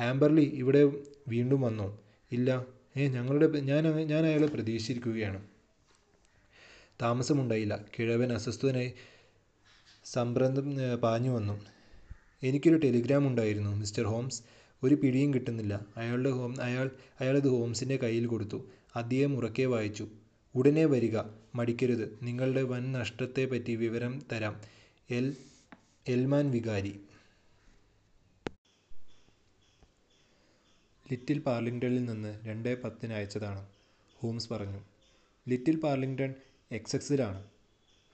[0.01, 0.91] ആംബർലി ഇവിടെ
[1.27, 1.99] വീണ്ടും വന്നോ?
[2.31, 2.65] ഇല്ല.
[2.97, 5.43] ഏ ഞങ്ങളുടെ ഞാൻ ഞാൻ അയാളെ പ്രതീക്ഷിച്ചിരിക്കുകയാണ്.
[7.01, 7.85] താമസമുണ്ടായില്ല.
[7.99, 8.93] കിഴവൻ അസ്വസ്ഥനായി
[10.05, 11.65] സംഭ്രന്തം ഏ, പാഞ്ഞു വന്നു.
[12.43, 14.43] എനിക്കൊരു ടെലിഗ്രാം ഉണ്ടായിരുന്നു മിസ്റ്റർ ഹോംസ്.
[14.83, 15.85] ഒരു പിടിയും കിട്ടുന്നില്ല.
[15.97, 18.65] അയാളുടെ ഹോം അയാൾ അയാളത് ഹോംസിന്റെ കയ്യിൽ കൊടുത്തു.
[18.95, 20.07] അദ്ദേഹം ഉറക്കെ വായിച്ചു.
[20.55, 21.19] ഉടനെ വരിക.
[21.55, 22.19] മടിക്കരുത്.
[22.21, 24.61] നിങ്ങളുടെ വൻ നഷ്ടത്തെപ്പറ്റി വിവരം തരാം.
[25.09, 25.37] എൽ
[26.07, 26.99] എൽമാൻ വികാരി.
[31.11, 33.67] ലിറ്റിൽ പാർലിംഗ്ടണിൽ നിന്ന് രണ്ട് പത്തിന് അയച്ചതാണ്
[34.15, 34.79] ഹോംസ് പറഞ്ഞു.
[35.49, 36.33] ലിറ്റിൽ പാർലിംഗ്ടൺ
[36.71, 37.52] എക്സക്സിലാണ്.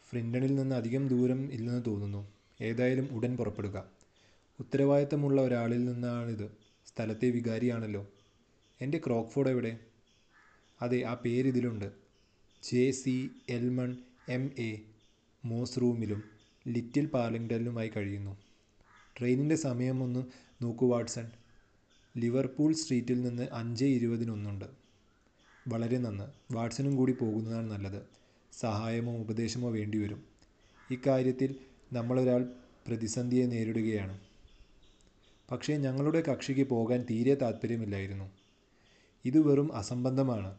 [0.09, 2.31] ഫ്രിൻഡണിൽ നിന്ന് അധികം ദൂരം ഇല്ലെന്ന് തോന്നുന്നു.
[2.61, 3.91] ഏതായാലും ഉടൻ പുറപ്പെടുക.
[4.59, 6.51] ഉത്തരവാദിത്തമുള്ള ഒരാളിൽ നിന്നാണിത്.
[6.85, 8.07] സ്ഥലത്തെ വികാരിയാണല്ലോ.
[8.81, 9.77] എന്റെ ക്രോക്ക്ഫോർഡ് എവിടെ?
[10.81, 11.91] അതെ ആ പേര് ഇതിലുണ്ട്
[12.63, 13.97] J C Elman
[14.29, 14.79] M A.
[15.45, 16.23] MOS റൂമിലും
[16.67, 18.37] ലിറ്റിൽ പാർലിംഗ്ടണിലുമായി കഴിയുന്നു.
[19.19, 20.25] ട്രെയിനിന്റെ സമയം ഒന്ന്
[20.61, 21.31] നോക്കൂ വാട്സൺ.
[22.17, 24.65] ലിവർപൂൾ സ്ട്രീറ്റിൽ നിന്ന് അഞ്ച് ഇരുപതിനൊന്നുണ്ട്
[25.67, 26.53] വളരെ നന്ന്.
[26.53, 28.18] വാട്സണും കൂടി പോകുന്നതാണ് നല്ലത്.
[28.59, 30.23] സഹായമോ ഉപദേശമോ വേണ്ടിവരും.
[30.91, 31.55] ഇക്കാര്യത്തിൽ
[31.93, 32.53] നമ്മളൊരാൾ
[32.87, 34.19] പ്രതിസന്ധിയെ നേരിടുകയാണ്.
[35.51, 38.31] പക്ഷേ ഞങ്ങളുടെ കക്ഷിക്ക് പോകാൻ തീരെ താല്പര്യമില്ലായിരുന്നു
[39.25, 40.57] ഇത് വെറും അസംബന്ധമാണ്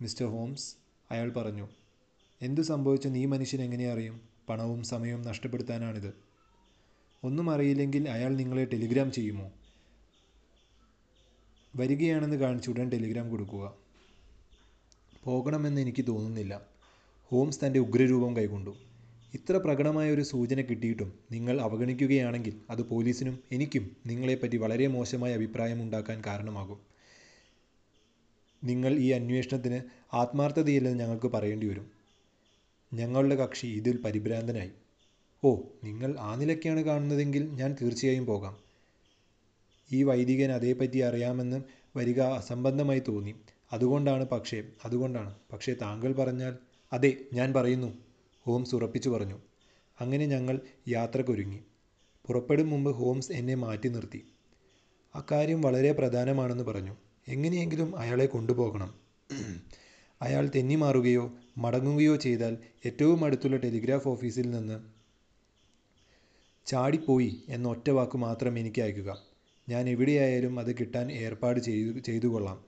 [0.00, 0.74] മിസ്റ്റർ ഹോംസ്
[1.10, 1.68] അയാൾ പറഞ്ഞു.
[2.42, 4.20] എന്തു സംഭവിച്ചെന്ന് ഈ മനുഷ്യൻ എങ്ങനെ അറിയും?
[4.48, 6.14] പണവും സമയവും നഷ്ടപ്പെടുത്താനാണിത്.
[7.22, 9.52] ഒന്നും അറിയില്ലെങ്കിൽ അയാൾ നിങ്ങളെ ടെലിഗ്രാം ചെയ്യുമോ?
[11.76, 13.74] വരികയാണെന്ന് കാണിച്ച് ഉടൻ ടെലിഗ്രാം കൊടുക്കുക.
[15.24, 16.79] പോകണമെന്ന് എനിക്ക് തോന്നുന്നില്ല.
[17.30, 18.74] ഹോംസ് തന്റെ ഉഗ്രരൂപം കൈക്കൊണ്ടു
[19.34, 26.22] ഇത്ര പ്രകടമായ ഒരു സൂചന കിട്ടിയിട്ടും നിങ്ങൾ അവഗണിക്കുകയാണെങ്കിൽ അത് പോലീസിനും എനിക്കും നിങ്ങളെപ്പറ്റി വളരെ മോശമായ അഭിപ്രായം ഉണ്ടാക്കാൻ
[26.26, 26.78] കാരണമാകും.
[28.64, 29.80] നിങ്ങൾ ഈ അന്വേഷണത്തിന്
[30.14, 31.90] ആത്മാർത്ഥതയില്ലെന്ന് ഞങ്ങൾക്ക് പറയേണ്ടി വരും.
[32.94, 34.70] ഞങ്ങളുടെ കക്ഷി ഇതിൽ പരിഭ്രാന്തനായി.
[35.44, 38.56] ഓ നിങ്ങൾ ആ നിലയ്ക്കാണ് കാണുന്നതെങ്കിൽ ഞാൻ തീർച്ചയായും പോകാം.
[39.92, 41.62] ഈ വൈദികൻ അതേപ്പറ്റി അറിയാമെന്ന്
[41.96, 43.34] വരിക അസംബന്ധമായി തോന്നി.
[43.72, 45.34] അതുകൊണ്ടാണ് പക്ഷേ അതുകൊണ്ടാണ്.
[45.52, 46.56] പക്ഷേ താങ്കൾ പറഞ്ഞാൽ
[46.92, 47.98] അതെ ഞാൻ പറയുന്നു
[48.42, 49.38] ഹോംസ് ഉറപ്പിച്ചു പറഞ്ഞു.
[50.00, 51.60] അങ്ങനെ ഞങ്ങൾ യാത്രക്കൊരുങ്ങി.
[52.26, 54.26] പുറപ്പെടും മുമ്പ് ഹോംസ് എന്നെ മാറ്റി നിർത്തി.
[55.14, 56.96] അക്കാര്യം വളരെ പ്രധാനമാണെന്ന് പറഞ്ഞു.
[57.28, 58.94] എങ്ങനെയെങ്കിലും അയാളെ കൊണ്ടുപോകണം.
[60.22, 64.80] അയാൾ തെന്നി മാറുകയോ മടങ്ങുകയോ ചെയ്താൽ ഏറ്റവും അടുത്തുള്ള ടെലിഗ്രാഫ് ഓഫീസിൽ നിന്ന്
[66.66, 69.22] ചാടിപ്പോയി എന്ന ഒറ്റ വാക്ക് മാത്രം എനിക്ക് അയക്കുക.
[69.68, 72.64] ഞാൻ എവിടെയായാലും അത് കിട്ടാൻ ഏർപ്പാട് ചെയ്തു ചെയ്തു കൊള്ളാം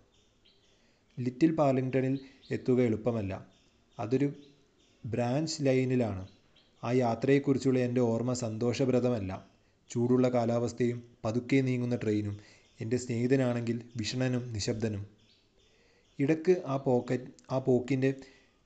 [1.20, 2.18] ലിറ്റിൽ പാർലിംഗ്ടണിൽ
[2.50, 3.51] എത്തുക എളുപ്പമല്ല.
[3.98, 4.32] അതൊരു
[5.04, 6.28] ബ്രാഞ്ച് ലൈനിലാണ്.
[6.84, 9.46] ആ യാത്രയെക്കുറിച്ചുള്ള എന്റെ ഓർമ്മ സന്തോഷപ്രദമല്ല.
[9.90, 12.40] ചൂടുള്ള കാലാവസ്ഥയും പതുക്കെ നീങ്ങുന്ന ട്രെയിനും
[12.80, 15.06] എന്റെ സ്നേഹിതനാണെങ്കിൽ വിഷണനും നിശബ്ദനും.
[16.18, 18.14] ഇടയ്ക്ക് ആ പോക്കറ്റ് ആ പോക്കിന്റെ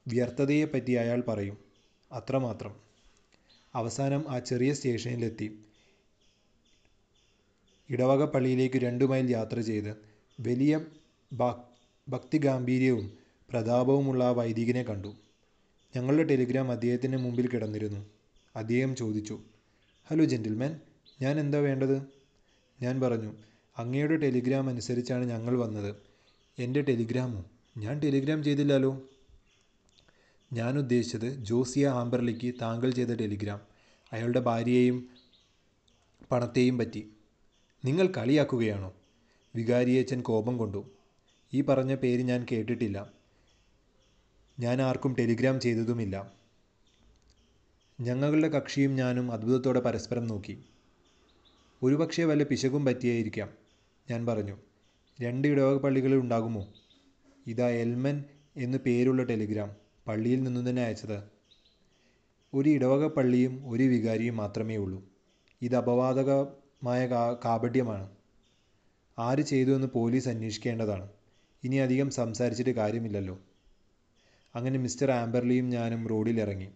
[0.09, 1.59] വ്യർത്ഥതയെപ്പറ്റി അയാൾ പറയും.
[2.12, 2.75] അത്രമാത്രം.
[3.75, 5.59] അവസാനം ആ ചെറിയ സ്റ്റേഷനിലെത്തി.
[7.91, 9.97] ഇടവക പള്ളിയിലേക്ക് രണ്ടു മൈൽ യാത്ര ചെയ്ത്
[10.41, 10.81] വലിയ
[11.33, 11.77] ഭക്-
[12.09, 15.14] ഭക്തിഗാംഭീര്യവും പ്രതാപവുമുള്ള ആ വൈദികനെ കണ്ടു.
[15.96, 18.06] ഞങ്ങളുടെ ടെലിഗ്രാം അദ്ദേഹത്തിന്റെ മുമ്പിൽ കിടന്നിരുന്നു.
[18.56, 19.40] അദ്ദേഹം ചോദിച്ചു
[20.06, 20.80] ഹലോ ജെന്റിൽമാൻ
[21.20, 22.02] ഞാൻ എന്താ വേണ്ടത്?
[22.82, 23.35] ഞാൻ പറഞ്ഞു
[23.78, 25.96] അങ്ങയുടെ ടെലിഗ്രാം അനുസരിച്ചാണ് ഞങ്ങൾ വന്നത്.
[26.59, 27.44] എന്റെ ടെലിഗ്രാമോ?
[27.76, 29.02] ഞാൻ ടെലിഗ്രാം ചെയ്തില്ലല്ലോ
[30.52, 33.61] ഞാൻ ഉദ്ദേശിച്ചത് ജോസിയ ആംബർലിക്ക് താങ്കൾ ചെയ്ത ടെലിഗ്രാം
[34.12, 35.09] അയാളുടെ ഭാര്യയെയും
[36.30, 37.11] പണത്തെയും പറ്റി.
[37.85, 38.94] നിങ്ങൾ കളിയാക്കുകയാണോ?
[39.56, 40.90] വികാരിയച്ചൻ കോപം കൊണ്ടു.
[41.54, 43.15] ഈ പറഞ്ഞ പേര് ഞാൻ കേട്ടിട്ടില്ല.
[44.61, 46.33] ഞാൻ ആർക്കും ടെലിഗ്രാം ചെയ്തതുമില്ല.
[48.01, 50.64] ഞങ്ങളുടെ കക്ഷിയും ഞാനും അത്ഭുതത്തോടെ പരസ്പരം നോക്കി.
[51.83, 53.49] ഒരുപക്ഷെ വല്ല പിശകും പറ്റിയായിരിക്കാം
[54.11, 54.57] ഞാൻ പറഞ്ഞു.
[55.23, 56.69] രണ്ട് ഇടവക പള്ളികളിൽ ഉണ്ടാകുമോ?
[57.47, 58.25] ഇതാ എൽമൻ
[58.57, 61.23] എന്നു പേരുള്ള ടെലിഗ്രാം പള്ളിയിൽ നിന്നു തന്നെ അയച്ചത്.
[62.55, 65.05] ഒരു ഇടവക പള്ളിയും ഒരു വികാരിയും മാത്രമേ ഉള്ളൂ.
[65.62, 68.11] ഇത് അപവാദകമായ കാ- കാപട്യമാണ്.
[69.19, 71.09] ആര് ചെയ്തു എന്ന് പോലീസ് അന്വേഷിക്കേണ്ടതാണ്.
[71.64, 73.38] ഇനി അധികം സംസാരിച്ചിട്ട് കാര്യമില്ലല്ലോ.
[74.57, 76.69] അങ്ങനെ മിസ്റ്റർ ആംബർലിയും ഞാനും റോഡിലിറങ്ങി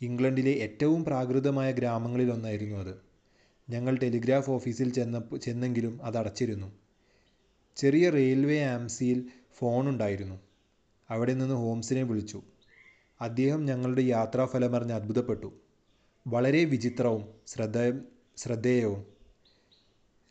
[0.00, 2.94] ഇംഗ്ലണ്ടിലെ ഏറ്റവും പ്രാകൃതമായ ഗ്രാമങ്ങളിലൊന്നായിരുന്നു അത്.
[3.70, 6.72] ഞങ്ങൾ ടെലിഗ്രാഫ് ഓഫീസിൽ ചെന്നപ്പോൾ ചെന്നെങ്കിലും അത് അടച്ചിരുന്നു.
[7.76, 10.40] ചെറിയ റെയിൽവേ ആംസിയിൽ ഫോണുണ്ടായിരുന്നു.
[11.10, 12.42] അവിടെ നിന്ന് ഹോംസിനെ വിളിച്ചു.
[13.20, 15.52] അദ്ദേഹം ഞങ്ങളുടെ യാത്രാഫലമറിഞ്ഞ് അത്ഭുതപ്പെട്ടു.
[16.26, 18.00] വളരെ വിചിത്രവും ശ്രദ്ധ
[18.36, 19.06] ശ്രദ്ധേയവും.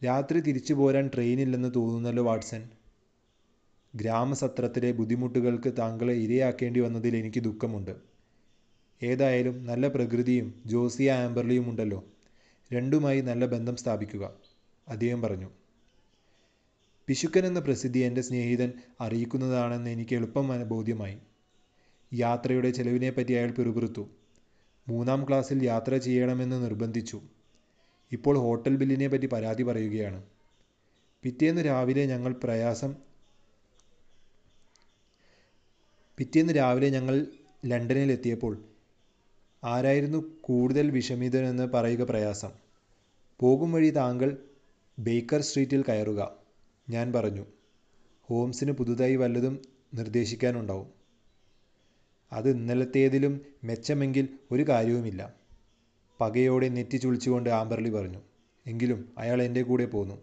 [0.05, 2.69] രാത്രി തിരിച്ചു പോരാൻ ട്രെയിനില്ലെന്ന് തോന്നുന്നല്ലോ വാട്സൺ.
[3.97, 7.95] ഗ്രാമസത്രത്തിലെ ബുദ്ധിമുട്ടുകൾക്ക് താങ്കളെ ഇരയാക്കേണ്ടി വന്നതിൽ എനിക്ക് ദുഃഖമുണ്ട്.
[9.03, 12.03] ഏതായാലും നല്ല പ്രകൃതിയും ജോസിയ ആംബർലിയും ഉണ്ടല്ലോ.
[12.73, 14.33] രണ്ടുമായി നല്ല ബന്ധം സ്ഥാപിക്കുക
[14.87, 15.49] അദ്ദേഹം പറഞ്ഞു.
[17.07, 21.17] പിശുക്കൻ എന്ന പ്രസിദ്ധി എന്റെ സ്നേഹിതൻ അറിയിക്കുന്നതാണെന്ന് എനിക്ക് എളുപ്പം ബോധ്യമായി.
[22.13, 24.09] യാത്രയുടെ ചെലവിനെപ്പറ്റി അയാൾ പിറുപിറുത്തു.
[24.87, 27.21] മൂന്നാം ക്ലാസ്സിൽ യാത്ര ചെയ്യണമെന്ന് നിർബന്ധിച്ചു.
[28.11, 30.23] ഇപ്പോൾ ഹോട്ടൽ ബില്ലിനെ പറ്റി പരാതി പറയുകയാണ്.
[31.23, 33.06] പിറ്റേന്ന് രാവിലെ ഞങ്ങൾ പ്രയാസം
[36.17, 37.27] പിറ്റേന്ന് രാവിലെ ഞങ്ങൾ
[37.65, 38.63] ലണ്ടനിലെത്തിയപ്പോൾ
[39.63, 42.49] ആരായിരുന്നു കൂടുതൽ വിഷമിതനെന്ന് പറയുക പ്രയാസം.
[43.39, 44.37] പോകും വഴി താങ്കൾ
[44.99, 46.35] ബേക്കർ സ്ട്രീറ്റിൽ കയറുക
[46.89, 47.45] ഞാൻ പറഞ്ഞു.
[48.23, 49.61] ഹോംസിന് പുതുതായി വല്ലതും
[49.93, 50.87] നിർദ്ദേശിക്കാനുണ്ടാവും.
[52.33, 55.33] അത് ഇന്നലത്തേതിലും മെച്ചമെങ്കിൽ ഒരു കാര്യവുമില്ല.
[56.21, 58.21] പകയോടെ നെറ്റി ചുളിച്ചുകൊണ്ട് ആംബർലി പറഞ്ഞു.
[58.67, 60.15] എങ്കിലും അയാൾ എന്റെ കൂടെ പോന്നു.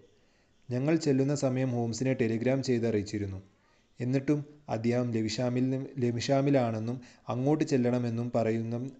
[0.71, 3.54] ഞങ്ങൾ ചെല്ലുന്ന സമയം ഹോംസിനെ ടെലിഗ്രാം ചെയ്ത് അറിയിച്ചിരുന്നു.
[4.01, 8.91] എന്നിട്ടും അദ്ദേഹം ലഭിഷാമിൽ ലഭിഷാമിലാണെന്നും അങ്ങോട്ട് ചെല്ലണമെന്നും പറയുന്ന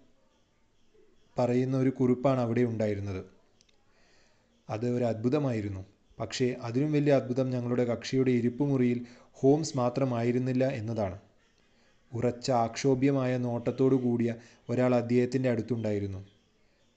[1.39, 3.25] പറയുന്ന ഒരു കുറിപ്പാണ് അവിടെ ഉണ്ടായിരുന്നത്.
[4.69, 5.85] അത് ഒരു അത്ഭുതമായിരുന്നു.
[6.19, 11.19] പക്ഷേ അതിലും വലിയ അത്ഭുതം ഞങ്ങളുടെ കക്ഷിയുടെ ഇരിപ്പുമുറിയിൽ ഹോംസ് മാത്രമായിരുന്നില്ല എന്നതാണ്.
[12.13, 14.35] ഉറച്ച ആക്ഷോഭ്യമായ നോട്ടത്തോടു കൂടിയ
[14.69, 16.27] ഒരാൾ അദ്ദേഹത്തിന്റെ അടുത്തുണ്ടായിരുന്നു.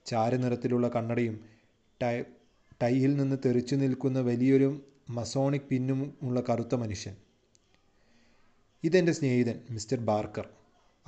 [0.05, 1.39] ചാരനിറത്തിലുള്ള കണ്ണടയും
[2.03, 2.21] ടൈ
[2.83, 7.28] ടൈയിൽ നിന്ന് തെറിച്ചു നിൽക്കുന്ന വലിയൊരു മസോണിക് പിന്നും ഉള്ള കറുത്ത മനുഷ്യൻ.
[8.83, 10.47] ഇതെന്റെ സ്നേഹിതൻ മിസ്റ്റർ ബാർക്കർ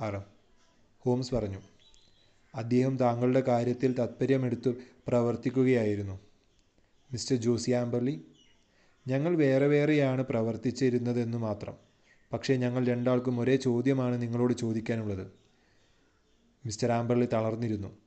[0.00, 0.24] ആർ
[1.00, 1.58] ഹോംസ് പറഞ്ഞു.
[2.54, 4.74] അദ്ദേഹം താങ്കളുടെ കാര്യത്തിൽ താത്പര്യമെടുത്ത്
[5.06, 6.20] പ്രവർത്തിക്കുകയായിരുന്നു.
[7.12, 8.24] മിസ്റ്റർ ജോസി ആംബർലി
[9.08, 11.74] ഞങ്ങൾ വേറെ വേറെയാണ് പ്രവർത്തിച്ചിരുന്നതെന്ന് മാത്രം.
[12.32, 15.26] പക്ഷേ ഞങ്ങൾ രണ്ടാൾക്കും ഒരേ ചോദ്യമാണ് നിങ്ങളോട് ചോദിക്കാനുള്ളത്.
[16.66, 17.98] മിസ്റ്റർ ആംബർലി തളർന്നിരുന്നു.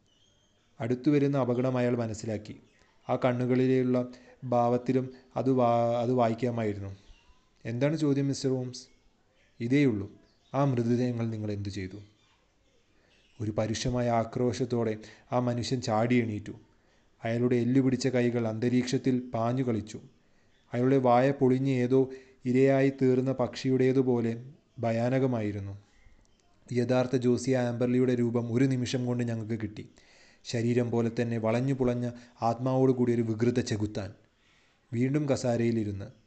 [0.80, 2.62] അടുത്തു വരുന്ന അപകടം അയാൾ മനസ്സിലാക്കി.
[3.10, 4.08] ആ കണ്ണുകളിലുള്ള
[4.44, 6.96] ഭാവത്തിലും അത് വാ അത് വായിക്കാമായിരുന്നു.
[7.66, 8.95] എന്താണ് ചോദ്യം മിസ്റ്റർ ഹോംസ്?
[9.60, 10.12] ഇതേയുള്ളൂ.
[10.54, 11.98] ആ മൃതദേഹങ്ങൾ നിങ്ങൾ എന്തു ചെയ്തു?
[13.42, 14.98] ഒരു പരുഷമായ ആക്രോശത്തോടെ
[15.32, 16.52] ആ മനുഷ്യൻ ചാടി എണീറ്റു.
[17.24, 20.00] അയാളുടെ എല്ലുപിടിച്ച കൈകൾ അന്തരീക്ഷത്തിൽ പാഞ്ഞു കളിച്ചു.
[20.74, 22.10] അയാളുടെ വായ പൊളിഞ്ഞ് ഏതോ
[22.46, 24.44] ഇരയായി തീർന്ന പക്ഷിയുടേതുപോലെ
[24.80, 25.78] ഭയാനകമായിരുന്നു.
[26.74, 29.90] യഥാർത്ഥ ജോസിയ ആംബർലിയുടെ രൂപം ഒരു നിമിഷം കൊണ്ട് ഞങ്ങൾക്ക് കിട്ടി.
[30.44, 34.14] ശരീരം പോലെ തന്നെ വളഞ്ഞു പുളഞ്ഞ ആത്മാവോടുകൂടി ഒരു വികൃത ചെകുത്താൻ.
[34.94, 36.25] വീണ്ടും കസാരയിലിരുന്ന്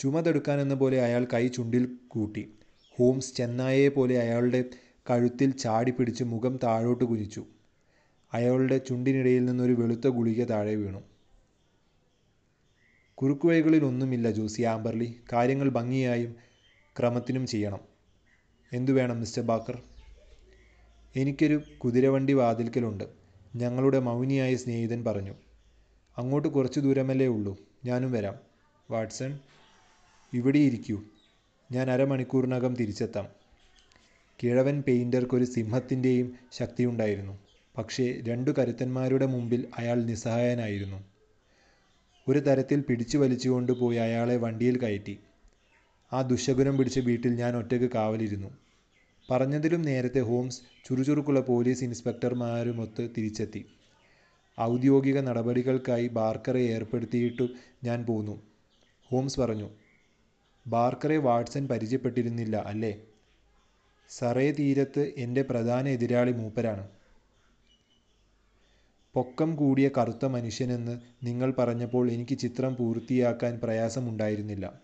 [0.00, 2.52] ചുമതെടുക്കാനെന്ന പോലെ അയാൾ കൈ ചുണ്ടിൽ കൂട്ടി.
[2.90, 4.64] ഹോംസ് ചെന്നായയെ പോലെ അയാളുടെ
[5.10, 7.44] കഴുത്തിൽ ചാടി പിടിച്ച് മുഖം താഴോട്ട് കുനിച്ചു.
[8.32, 11.02] അയാളുടെ ചുണ്ടിനിടയിൽ നിന്നൊരു വെളുത്ത ഗുളിക താഴെ വീണു.
[13.14, 15.20] കുറുക്കുവഴികളിൽ ഒന്നുമില്ല ജോസി ആംബർലി.
[15.32, 16.36] കാര്യങ്ങൾ ഭംഗിയായും
[16.98, 17.80] ക്രമത്തിനും ചെയ്യണം.
[18.72, 19.82] എന്തു വേണം മിസ്റ്റർ ബാക്കർ?
[21.16, 23.04] എനിക്കൊരു കുതിരവണ്ടി വാതിൽക്കലുണ്ട്.
[23.56, 25.34] ഞങ്ങളുടെ മൗനിയായ സ്നേഹിതൻ പറഞ്ഞു.
[26.18, 27.58] അങ്ങോട്ട് കുറച്ചു ദൂരമല്ലേ ഉള്ളൂ.
[27.84, 28.34] ഞാനും വരാം.
[28.90, 29.38] വാട്സൺ?
[30.34, 31.02] ഇവിടെ ഇരിക്കൂ
[31.72, 33.26] ഞാൻ അരമണിക്കൂറിനകം തിരിച്ചെത്താം.
[34.42, 37.38] കിഴവൻ പെയിന്റർക്കൊരു സിംഹത്തിന്റെയും ശക്തിയുണ്ടായിരുന്നു.
[37.78, 41.04] പക്ഷേ രണ്ടു കരുത്തന്മാരുടെ മുമ്പിൽ അയാൾ നിസ്സഹായനായിരുന്നു.
[42.28, 45.18] ഒരു തരത്തിൽ പിടിച്ചു വലിച്ചുകൊണ്ട് പോയി അയാളെ വണ്ടിയിൽ കയറ്റി.
[46.12, 48.48] ആ ദുശകുനം പിടിച്ച വീട്ടിൽ ഞാൻ ഒറ്റയ്ക്ക് കാവലിരുന്നു.
[49.30, 53.66] പറഞ്ഞതിലും നേരത്തെ ഹോംസ് ചുറുചുറുക്കുള്ള പോലീസ് ഇൻസ്പെക്ടർമാരുമൊത്ത് തിരിച്ചെത്തി.
[54.60, 57.48] ഔദ്യോഗിക നടപടികൾക്കായി ബാർക്കറെ ഏർപ്പെടുത്തിയിട്ടു
[57.84, 58.42] ഞാൻ പോന്നു.
[59.04, 59.70] ഹോംസ് പറഞ്ഞു
[60.66, 63.02] ബാർക്കറെ വാട്സൺ പരിചയപ്പെട്ടിരുന്നില്ല അല്ലേ?
[64.08, 66.88] സറേ തീരത്ത് എന്റെ പ്രധാന എതിരാളി മൂപ്പരാണ്.
[69.14, 74.80] പൊക്കം കൂടിയ കറുത്ത മനുഷ്യനെന്ന് നിങ്ങൾ പറഞ്ഞപ്പോൾ എനിക്ക് ചിത്രം പൂർത്തിയാക്കാൻ പ്രയാസമുണ്ടായിരുന്നില്ല.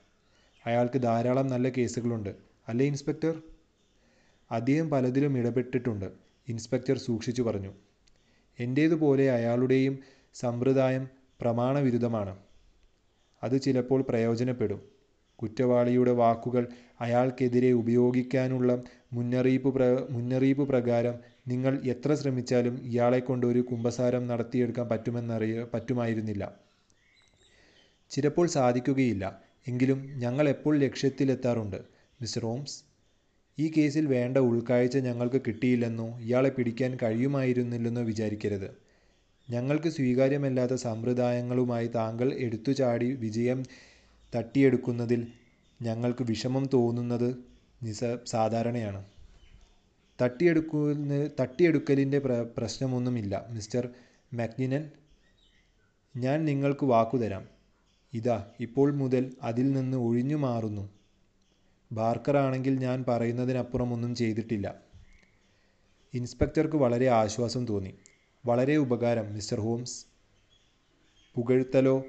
[0.66, 2.36] അയാൾക്ക് ധാരാളം നല്ല കേസുകളുണ്ട്
[2.68, 3.42] അല്ലേ ഇൻസ്പെക്ടർ?
[4.50, 6.12] അദ്ദേഹം പലതിലും ഇടപെട്ടിട്ടുണ്ട്
[6.48, 7.72] ഇൻസ്പെക്ടർ സൂക്ഷിച്ചു പറഞ്ഞു.
[8.58, 9.98] എന്റേതുപോലെ അയാളുടെയും
[10.34, 11.08] സമ്പ്രദായം
[11.40, 12.36] പ്രമാണവിരുദ്ധമാണ്.
[13.42, 14.95] അത് ചിലപ്പോൾ പ്രയോജനപ്പെടും.
[15.38, 16.64] കുറ്റവാളിയുടെ വാക്കുകൾ
[17.00, 18.70] അയാൾക്കെതിരെ ഉപയോഗിക്കാനുള്ള
[19.12, 21.16] മുന്നറിയിപ്പ് പ്ര മുന്നറിയിപ്പ് പ്രകാരം
[21.48, 26.44] നിങ്ങൾ എത്ര ശ്രമിച്ചാലും ഇയാളെ കൊണ്ട് ഒരു കുമ്പസാരം നടത്തിയെടുക്കാൻ പറ്റുമെന്നറിയ പറ്റുമായിരുന്നില്ല.
[28.10, 29.24] ചിലപ്പോൾ സാധിക്കുകയില്ല.
[29.68, 31.78] എങ്കിലും ഞങ്ങൾ എപ്പോൾ ലക്ഷ്യത്തിലെത്താറുണ്ട്?
[32.20, 32.76] മിസ് റോംസ്
[33.58, 38.68] ഈ കേസിൽ വേണ്ട ഉൾക്കാഴ്ച ഞങ്ങൾക്ക് കിട്ടിയില്ലെന്നോ ഇയാളെ പിടിക്കാൻ കഴിയുമായിരുന്നില്ലെന്നോ വിചാരിക്കരുത്.
[39.50, 43.60] ഞങ്ങൾക്ക് സ്വീകാര്യമല്ലാത്ത സമ്പ്രദായങ്ങളുമായി താങ്കൾ എടുത്തുചാടി വിജയം
[44.34, 45.26] തട്ടിയെടുക്കുന്നതിൽ
[45.82, 47.36] ഞങ്ങൾക്ക് വിഷമം തോന്നുന്നത്
[47.82, 49.04] നിസ സാധാരണയാണ്.
[50.22, 53.88] തട്ടിയെടുക്കുന്ന തട്ടിയെടുക്കലിന്റെ പ്ര പ്രശ്നമൊന്നുമില്ല മിസ്റ്റർ
[54.34, 54.90] മക്നിനൻ.
[56.16, 57.48] ഞാൻ നിങ്ങൾക്ക് വാക്കുതരാം.
[58.14, 60.90] ഇതാ ഇപ്പോൾ മുതൽ അതിൽ നിന്ന് ഒഴിഞ്ഞു മാറുന്നു.
[61.92, 64.74] ബാർക്കറാണെങ്കിൽ ഞാൻ പറയുന്നതിനപ്പുറം ഒന്നും ചെയ്തിട്ടില്ല.
[66.14, 67.94] ഇൻസ്പെക്ടർക്ക് വളരെ ആശ്വാസം തോന്നി.
[68.46, 70.06] വളരെ ഉപകാരം മിസ്റ്റർ ഹോംസ്.
[71.34, 72.04] പുകഴ്ത്തലോ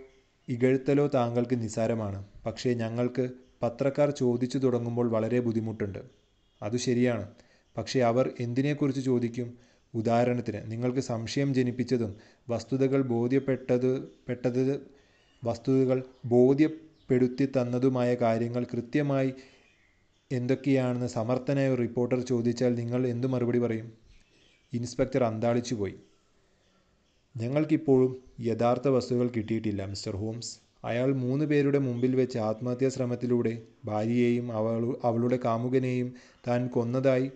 [0.49, 2.25] ഇകഴ്ത്തലോ താങ്കൾക്ക് നിസ്സാരമാണ്.
[2.45, 3.29] പക്ഷേ ഞങ്ങൾക്ക്
[3.63, 5.99] പത്രക്കാർ ചോദിച്ചു തുടങ്ങുമ്പോൾ വളരെ ബുദ്ധിമുട്ടുണ്ട്.
[6.61, 7.27] അത് ശരിയാണ്.
[7.77, 9.57] പക്ഷേ അവർ എന്തിനെക്കുറിച്ച് ചോദിക്കും?
[9.93, 12.15] ഉദാഹരണത്തിന് നിങ്ങൾക്ക് സംശയം ജനിപ്പിച്ചതും
[12.49, 14.81] വസ്തുതകൾ ബോധ്യപ്പെട്ടത് പെട്ടത്
[15.43, 19.33] വസ്തുതകൾ ബോധ്യപ്പെടുത്തി തന്നതുമായ കാര്യങ്ങൾ കൃത്യമായി
[20.31, 23.91] എന്തൊക്കെയാണെന്ന് സമർത്ഥനായ ഒരു റിപ്പോർട്ടർ ചോദിച്ചാൽ നിങ്ങൾ എന്തു മറുപടി പറയും?
[24.73, 25.95] ഇൻസ്പെക്ടർ അന്താളിച്ചുപോയി.
[27.37, 30.59] ഞങ്ങൾക്കിപ്പോഴും യഥാർത്ഥ വസ്തുക്കൾ കിട്ടിയിട്ടില്ല മിസ്റ്റർ ഹോംസ്.
[30.83, 34.51] അയാൾ മൂന്ന് പേരുടെ മുമ്പിൽ വെച്ച് ആത്മഹത്യാ ശ്രമത്തിലൂടെ ഭാര്യയെയും
[35.03, 36.13] അവളുടെ കാമുകനെയും
[36.47, 37.31] താൻ കൊന്നതായി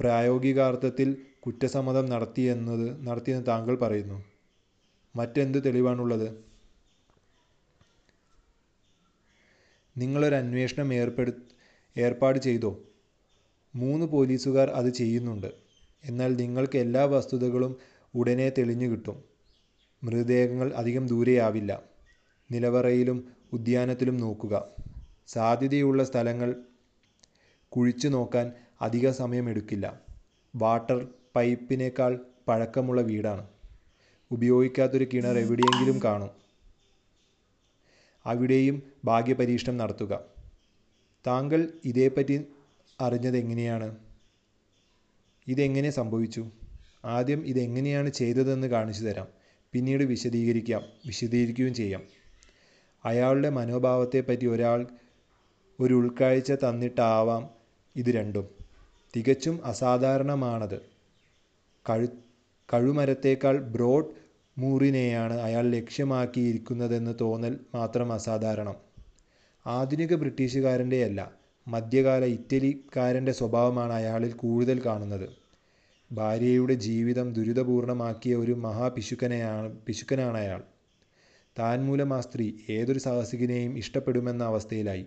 [0.00, 4.24] പ്രായോഗികാർത്ഥത്തിൽ കുറ്റസമ്മതം നടത്തിയെന്നത് നടത്തിയെന്ന് താങ്കൾ പറയുന്നു.
[5.16, 6.28] മറ്റെന്ത് തെളിവാണുള്ളത്?
[9.96, 11.32] നിങ്ങളൊരു അന്വേഷണം ഏർപ്പെടു
[11.96, 12.78] ഏർപ്പാട് ചെയ്തോ?
[13.74, 15.52] മൂന്ന് പോലീസുകാർ അത് ചെയ്യുന്നുണ്ട്.
[16.04, 17.76] എന്നാൽ നിങ്ങൾക്ക് എല്ലാ വസ്തുതകളും
[18.14, 19.27] ഉടനെ തെളിഞ്ഞു കിട്ടും.
[20.02, 21.82] മൃതദേഹങ്ങൾ അധികം ദൂരെയാവില്ല.
[22.50, 23.18] നിലവറയിലും
[23.52, 24.54] ഉദ്യാനത്തിലും നോക്കുക.
[25.28, 26.50] സാധ്യതയുള്ള സ്ഥലങ്ങൾ
[27.72, 30.00] കുഴിച്ചു നോക്കാൻ അധിക സമയമെടുക്കില്ല.
[30.54, 31.06] വാട്ടർ
[31.36, 33.46] പൈപ്പിനേക്കാൾ പഴക്കമുള്ള വീടാണ്.
[34.30, 36.30] ഉപയോഗിക്കാത്തൊരു കിണർ എവിടെയെങ്കിലും കാണും.
[38.26, 40.20] അവിടെയും ഭാഗ്യപരീക്ഷണം നടത്തുക.
[41.26, 42.46] താങ്കൾ ഇതേപ്പറ്റി
[43.00, 43.96] അറിഞ്ഞത് എങ്ങനെയാണ്
[45.46, 46.42] ഇതെങ്ങനെ സംഭവിച്ചു?
[47.04, 49.37] ആദ്യം ഇതെങ്ങനെയാണ് ചെയ്തതെന്ന് കാണിച്ചു തരാം
[49.72, 52.02] പിന്നീട് വിശദീകരിക്കാം വിശദീകരിക്കുകയും ചെയ്യാം.
[53.04, 54.86] അയാളുടെ മനോഭാവത്തെപ്പറ്റി ഒരാൾ
[55.80, 57.50] ഒരു ഉൾക്കാഴ്ച തന്നിട്ടാവാം
[57.96, 58.48] ഇത് രണ്ടും.
[59.16, 60.80] തികച്ചും അസാധാരണമാണത്.
[61.90, 62.06] കഴു
[62.74, 64.06] കഴുമരത്തേക്കാൾ ബ്രോഡ്
[64.58, 68.74] മൂറിനെയാണ് അയാൾ ലക്ഷ്യമാക്കിയിരിക്കുന്നതെന്ന് തോന്നൽ മാത്രം അസാധാരണം.
[69.66, 71.32] ആധുനിക ബ്രിട്ടീഷുകാരന്റെയല്ല
[71.68, 75.37] മധ്യകാല ഇറ്റലിക്കാരന്റെ സ്വഭാവമാണ് അയാളിൽ കൂടുതൽ കാണുന്നത്.
[76.12, 80.62] ഭാര്യയുടെ ജീവിതം ദുരിതപൂർണമാക്കിയ ഒരു മഹാപിശുക്കനെയാണ് പിശുക്കനാണ് അയാൾ.
[81.58, 85.06] താൻ മൂലം ആ സ്ത്രീ ഏതൊരു സാഹസികനെയും ഇഷ്ടപ്പെടുമെന്ന അവസ്ഥയിലായി.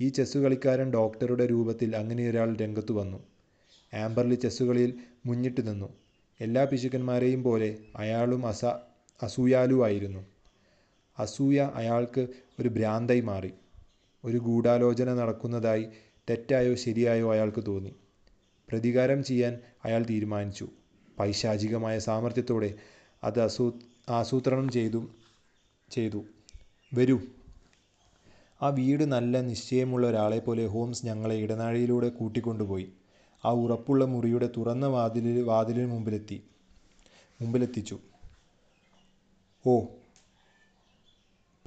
[0.00, 3.18] ഈ ചെസ്സ് കളിക്കാരൻ ഡോക്ടറുടെ രൂപത്തിൽ അങ്ങനെയൊരാൾ രംഗത്തു വന്നു.
[3.94, 4.94] ആംബർലി ചെസ്സുകളിൽ
[5.26, 5.88] മുന്നിട്ട് നിന്നു.
[6.40, 8.64] എല്ലാ പിശുക്കന്മാരെയും പോലെ അയാളും അസ
[9.22, 10.26] അസൂയാലുവായിരുന്നു
[11.18, 12.28] അസൂയ അയാൾക്ക്
[12.60, 13.52] ഒരു ഭ്രാന്തായി മാറി.
[14.24, 15.86] ഒരു ഗൂഢാലോചന നടക്കുന്നതായി
[16.30, 17.92] തെറ്റായോ ശരിയായോ അയാൾക്ക് തോന്നി.
[18.72, 20.68] പ്രതികാരം ചെയ്യാൻ അയാൾ തീരുമാനിച്ചു.
[21.18, 22.74] പൈശാചികമായ സാമർഥ്യത്തോടെ
[23.24, 23.40] അത്
[24.08, 25.08] ആസൂത്രണം ചെയ്തു
[25.90, 26.24] ചെയ്തു.
[26.94, 27.18] വരൂ.
[28.62, 32.92] ആ വീട് നല്ല നിശ്ചയമുള്ള ഒരാളെ പോലെ ഹോംസ് ഞങ്ങളെ ഇടനാഴിയിലൂടെ കൂട്ടിക്കൊണ്ടുപോയി.
[33.44, 36.42] ആ ഉറപ്പുള്ള മുറിയുടെ തുറന്ന വാതിലിന് മുമ്പിലെത്തി
[37.40, 37.98] മുമ്പിലെത്തിച്ചു.
[39.66, 39.80] ഓ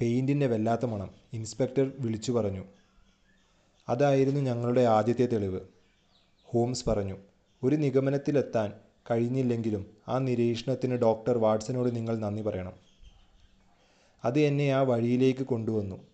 [0.00, 2.64] പെയിന്റിന്റെ വല്ലാത്ത മണം ഇൻസ്പെക്ടർ വിളിച്ചു പറഞ്ഞു.
[3.88, 5.75] അതായിരുന്നു ഞങ്ങളുടെ ആദ്യത്തെ തെളിവ്.
[6.48, 7.16] ഹോംസ് പറഞ്ഞു
[7.62, 8.72] ഒരു നിഗമനത്തിലെത്താൻ
[9.10, 12.72] കഴിഞ്ഞില്ലെങ്കിലും ആ നിരീക്ഷണത്തിന് ഡോക്ടർ വാട്സനോട് നിങ്ങൾ നന്ദി പറയണം.
[14.24, 16.06] അത് എന്നെ ആ വഴിയിലേക്ക് കൊണ്ടുവന്നു.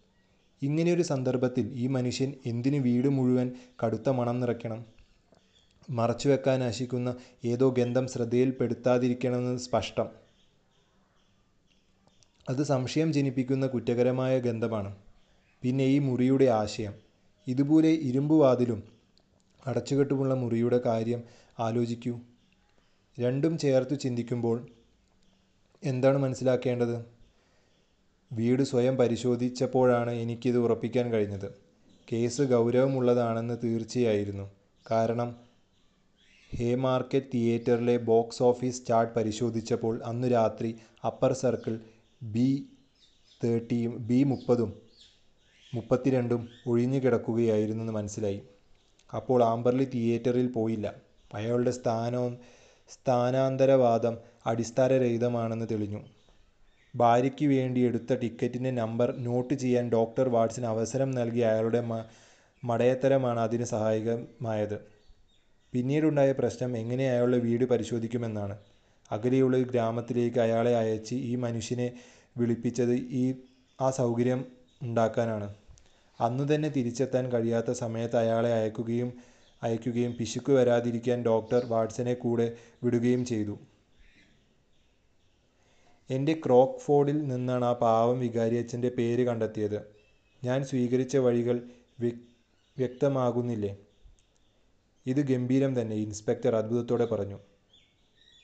[0.63, 3.53] ഇങ്ങനെയൊരു സന്ദർഭത്തിൽ ഈ മനുഷ്യൻ എന്തിനു വീട് മുഴുവൻ
[3.87, 4.87] കടുത്ത മണം നിറയ്ക്കണം?
[5.91, 10.07] മറച്ചുവെക്കാൻ ആശിക്കുന്ന ഏതോ ഗന്ധം ശ്രദ്ധയിൽപ്പെടുത്താതിരിക്കണമെന്ന് സ്പഷ്ടം.
[12.49, 14.97] അത് സംശയം ജനിപ്പിക്കുന്ന കുറ്റകരമായ ഗന്ധമാണ്.
[15.63, 16.95] പിന്നെ ഈ മുറിയുടെ ആശയം.
[17.49, 18.92] ഇതുപോലെ ഇരുമ്പുവാതിലും
[19.67, 21.23] അടച്ചുകെട്ടുമുള്ള മുറിയുടെ കാര്യം
[21.59, 22.21] ആലോചിക്കൂ.
[23.21, 24.67] രണ്ടും ചേർത്ത് ചിന്തിക്കുമ്പോൾ
[25.85, 27.05] എന്താണ് മനസ്സിലാക്കേണ്ടത്?
[28.33, 31.55] വീട് സ്വയം പരിശോധിച്ചപ്പോഴാണ് എനിക്കിത് ഉറപ്പിക്കാൻ കഴിഞ്ഞത്.
[32.13, 34.51] കേസ് ഗൗരവമുള്ളതാണെന്ന് തീർച്ചയായിരുന്നു.
[34.91, 35.37] കാരണം
[36.55, 41.81] ഹേ മാർക്കറ്റ് തിയേറ്ററിലെ ബോക്സ് ഓഫീസ് ചാർട്ട് പരിശോധിച്ചപ്പോൾ അന്നു രാത്രി അപ്പർ സർക്കിൾ
[42.23, 42.67] ബി
[43.45, 44.73] തേർട്ടിയും ബി മുപ്പതും
[45.75, 48.43] മുപ്പത്തിരണ്ടും ഒഴിഞ്ഞു കിടക്കുകയായിരുന്നെന്ന് മനസ്സിലായി.
[49.15, 50.95] അപ്പോൾ ആംബർലി തിയേറ്ററിൽ പോയില്ല.
[51.35, 52.39] അയാളുടെ സ്ഥാനവും
[52.89, 56.01] സ്ഥാനാന്തരവാദം അടിസ്ഥാനരഹിതമാണെന്ന് തെളിഞ്ഞു.
[56.97, 61.81] ഭാര്യയ്ക്ക് വേണ്ടി എടുത്ത ടിക്കറ്റിന്റെ നമ്പർ നോട്ട് ചെയ്യാൻ ഡോക്ടർ വാട്സൺ അവസരം നൽകിയ അയാളുടെ
[62.65, 64.81] മടയത്തരമാണ് അതിന് സഹായകമായത്.
[65.73, 68.57] പിന്നീടുണ്ടായ പ്രശ്നം എങ്ങനെ അയാളുടെ വീട് പരിശോധിക്കുമെന്നാണ്.
[69.11, 71.93] അകലെയുള്ള ഗ്രാമത്തിലേക്ക് അയാളെ അയച്ച് ഈ മനുഷ്യനെ
[72.39, 73.35] വിളിപ്പിച്ചത് ഈ
[73.81, 74.45] ആ സൗകര്യം
[74.83, 75.49] ഉണ്ടാക്കാനാണ്.
[76.23, 79.13] അന്നു തന്നെ തിരിച്ചെത്താൻ കഴിയാത്ത സമയത്ത് അയാളെ അയക്കുകയും
[79.63, 83.59] അയക്കുകയും പിശുക്ക് വരാതിരിക്കാൻ ഡോക്ടർ വാട്സനെ കൂടെ വിടുകയും ചെയ്തു.
[86.11, 89.79] എന്റെ ക്രോക്ക്ഫോർഡിൽ നിന്നാണ് ആ പാവം വികാരിയച്ഛന്റെ പേര് കണ്ടെത്തിയത്.
[90.45, 91.63] ഞാൻ സ്വീകരിച്ച വഴികൾ
[92.01, 92.23] വ്യക്
[92.79, 93.77] വ്യക്തമാകുന്നില്ലേ?
[95.07, 97.39] ഇത് ഗംഭീരം തന്നെ ഇൻസ്പെക്ടർ അത്ഭുതത്തോടെ പറഞ്ഞു.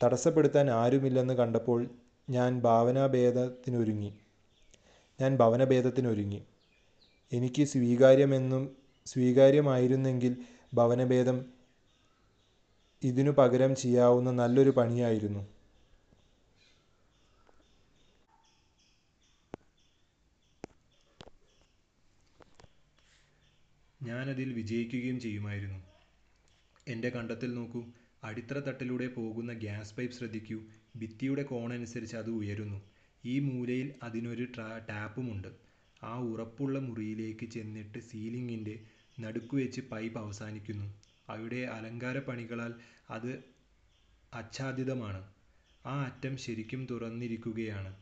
[0.05, 1.89] തടസ്സപ്പെടുത്താൻ ആരുമില്ലെന്ന് കണ്ടപ്പോൾ
[2.31, 4.15] ഞാൻ ഭാവനാഭേദത്തിനൊരുങ്ങി.
[5.21, 6.43] ഞാൻ ഭവനഭേദത്തിനൊരുങ്ങി.
[7.33, 10.37] എനിക്ക് സ്വീകാര്യമെന്നും സ്വീകാര്യമായിരുന്നെങ്കിൽ
[10.75, 11.45] ഭവനഭേദം
[13.03, 15.47] ഇതിനു പകരം ചെയ്യാവുന്ന നല്ലൊരു പണിയായിരുന്നു.
[24.03, 25.83] ഞാനതിൽ വിജയിക്കുകയും ചെയ്യുമായിരുന്നു.
[26.89, 27.85] എന്റെ കണ്ടത്തിൽ നോക്കൂ.
[28.25, 30.61] അടിത്തറ തട്ടിലൂടെ പോകുന്ന ഗ്യാസ് പൈപ്പ് ശ്രദ്ധിക്കൂ.
[30.97, 32.83] ഭിത്തിയുടെ കോണനുസരിച്ച് അത് ഉയരുന്നു.
[33.25, 35.68] ഈ മൂലയിൽ അതിനൊരു ട്രാ ടാപ്പുമുണ്ട്.
[36.03, 38.75] ആ ഉറപ്പുള്ള മുറിയിലേക്ക് ചെന്നിട്ട് സീലിങ്ങിന്റെ
[39.21, 40.95] നടുക്കുവെച്ച് പൈപ്പ് അവസാനിക്കുന്നു.
[41.29, 42.75] അവിടെ അലങ്കാര പണികളാൽ
[43.11, 43.33] അത്
[44.35, 45.23] ആച്ഛാദിതമാണ്
[45.87, 47.97] ആ അറ്റം ശരിക്കും തുറന്നിരിക്കുകയാണ്.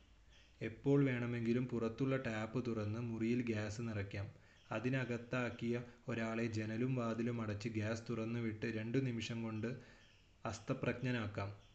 [0.61, 4.27] എപ്പോൾ വേണമെങ്കിലും പുറത്തുള്ള ടാപ്പ് തുറന്ന് മുറിയിൽ ഗ്യാസ് നിറയ്ക്കാം.
[4.73, 5.75] അതിനകത്താക്കിയ
[6.09, 9.69] ഒരാളെ ജനലും വാതിലും അടച്ച് ഗ്യാസ് തുറന്നുവിട്ട് രണ്ടു നിമിഷം കൊണ്ട്
[10.45, 11.66] അസ്തപ്രജ്ഞനാക്കാം.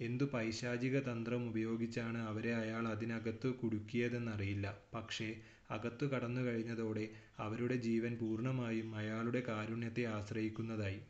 [0.00, 4.78] എന്തു പൈശാചിക തന്ത്രം ഉപയോഗിച്ചാണ് അവരെ അയാൾ അതിനകത്തു കുടുക്കിയതെന്നറിയില്ല.
[4.94, 7.08] പക്ഷേ അകത്തു കടന്നു കഴിഞ്ഞതോടെ
[7.38, 11.00] അവരുടെ ജീവൻ പൂർണമായും അയാളുടെ കാരുണ്യത്തെ ആശ്രയിക്കുന്നതായി.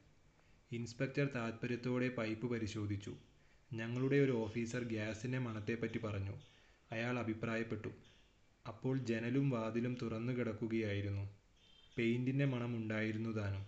[0.73, 3.17] ഇൻസ്പെക്ടർ താത്പര്യത്തോടെ പൈപ്പ് പരിശോധിച്ചു.
[3.73, 6.35] ഞങ്ങളുടെ ഒരു ഓഫീസർ ഗ്യാസിന്റെ മണത്തെപ്പറ്റി പറഞ്ഞു.
[6.93, 7.89] അയാൾ അഭിപ്രായപ്പെട്ടു.
[8.69, 11.25] അപ്പോൾ ജനലും വാതിലും തുറന്നു കിടക്കുകയായിരുന്നു.
[11.97, 13.65] പെയിന്റിന്റെ മണം ഉണ്ടായിരുന്നു താനും.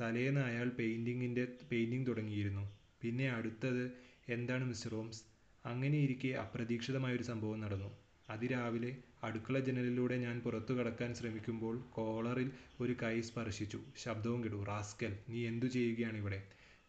[0.00, 2.64] തലേന്ന് അയാൾ പെയിന്റിങ് തുടങ്ങിയിരുന്നു.
[3.00, 5.22] പിന്നെ അടുത്തത് എന്താണ് മിസ്റ്റർ ഹോംസ്
[5.66, 7.96] അങ്ങനെയിരിക്കെ അപ്രതീക്ഷിതമായൊരു സംഭവം നടന്നു.
[8.30, 13.80] അതിരാവിലെ അടുക്കള ജനലിലൂടെ ഞാൻ പുറത്തു കടക്കാൻ ശ്രമിക്കുമ്പോൾ കോളറിൽ ഒരു കൈ സ്പർശിച്ചു.
[13.96, 14.64] ശബ്ദവും കേട്ടു.
[14.68, 16.42] റാസ്കൽ നീ എന്തു ചെയ്യുകയാണ് ഇവിടെ?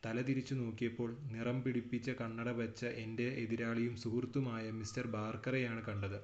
[0.05, 6.19] തല തിരിച്ചു നോക്കിയപ്പോൾ നിറം പിടിപ്പിച്ച കണ്ണട വെച്ച എന്റെ എതിരാളിയും സുഹൃത്തുമായ മിസ്റ്റർ ബാർക്കറെയാണ് കണ്ടത്.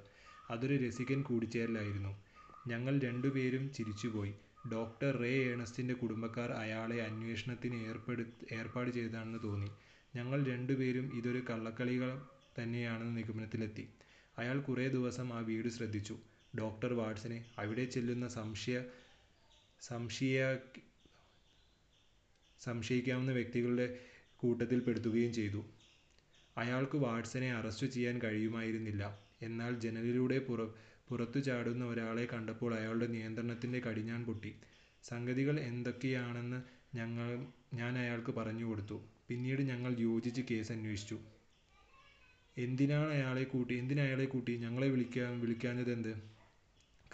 [0.50, 2.22] അതൊരു രസികൻ കൂടിച്ചേരലായിരുന്നു.
[2.66, 4.34] ഞങ്ങൾ രണ്ടുപേരും ചിരിച്ചുപോയി.
[4.72, 9.70] ഡോക്ടർ റേ ഏണസ്റ്റിന്റെ കുടുംബക്കാർ അയാളെ അന്വേഷണത്തിന് ഏർപ്പെടു ഏർപ്പാട് ചെയ്തതാണെന്ന് തോന്നി.
[10.16, 12.10] ഞങ്ങൾ രണ്ടുപേരും ഇതൊരു കള്ളക്കളികൾ
[12.58, 13.84] തന്നെയാണെന്ന് നിഗമനത്തിലെത്തി.
[14.38, 16.16] അയാൾ കുറേ ദിവസം ആ വീട് ശ്രദ്ധിച്ചു.
[16.58, 18.76] ഡോക്ടർ വാട്സനെ അവിടെ ചെല്ലുന്ന സംശയ
[19.82, 20.36] സംശയ
[22.60, 23.86] സംശയിക്കാവുന്ന വ്യക്തികളുടെ
[24.36, 25.62] കൂട്ടത്തിൽ പെടുത്തുകയും ചെയ്തു.
[26.56, 29.02] അയാൾക്ക് വാട്സനെ അറസ്റ്റ് ചെയ്യാൻ കഴിയുമായിരുന്നില്ല.
[29.42, 30.60] എന്നാൽ ജനലിലൂടെ പുറ
[31.08, 34.52] പുറത്തു ചാടുന്ന ഒരാളെ കണ്ടപ്പോൾ അയാളുടെ നിയന്ത്രണത്തിന്റെ കടിഞ്ഞാൺ പൊട്ടി.
[35.04, 36.60] സംഗതികൾ എന്തൊക്കെയാണെന്ന്
[36.96, 37.28] ഞങ്ങൾ
[37.74, 38.98] ഞാൻ അയാൾക്ക് പറഞ്ഞു കൊടുത്തു.
[39.28, 41.18] പിന്നീട് ഞങ്ങൾ യോജിച്ച് കേസ് അന്വേഷിച്ചു.
[42.58, 44.56] എന്തിനാണ് അയാളെ കൂട്ടി എന്തിനാ അയാളെ കൂട്ടി?
[44.56, 46.14] ഞങ്ങളെ വിളിക്കാൻ വിളിക്കാഞ്ഞതെന്ത്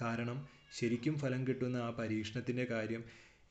[0.01, 3.05] കാരണം ശരിക്കും ഫലം കിട്ടുന്ന ആ പരീക്ഷണത്തിന്റെ കാര്യം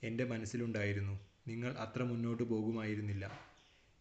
[0.03, 1.19] എന്റെ മനസ്സിലുണ്ടായിരുന്നു.
[1.47, 3.39] നിങ്ങൾ അത്ര മുന്നോട്ട് പോകുമായിരുന്നില്ല.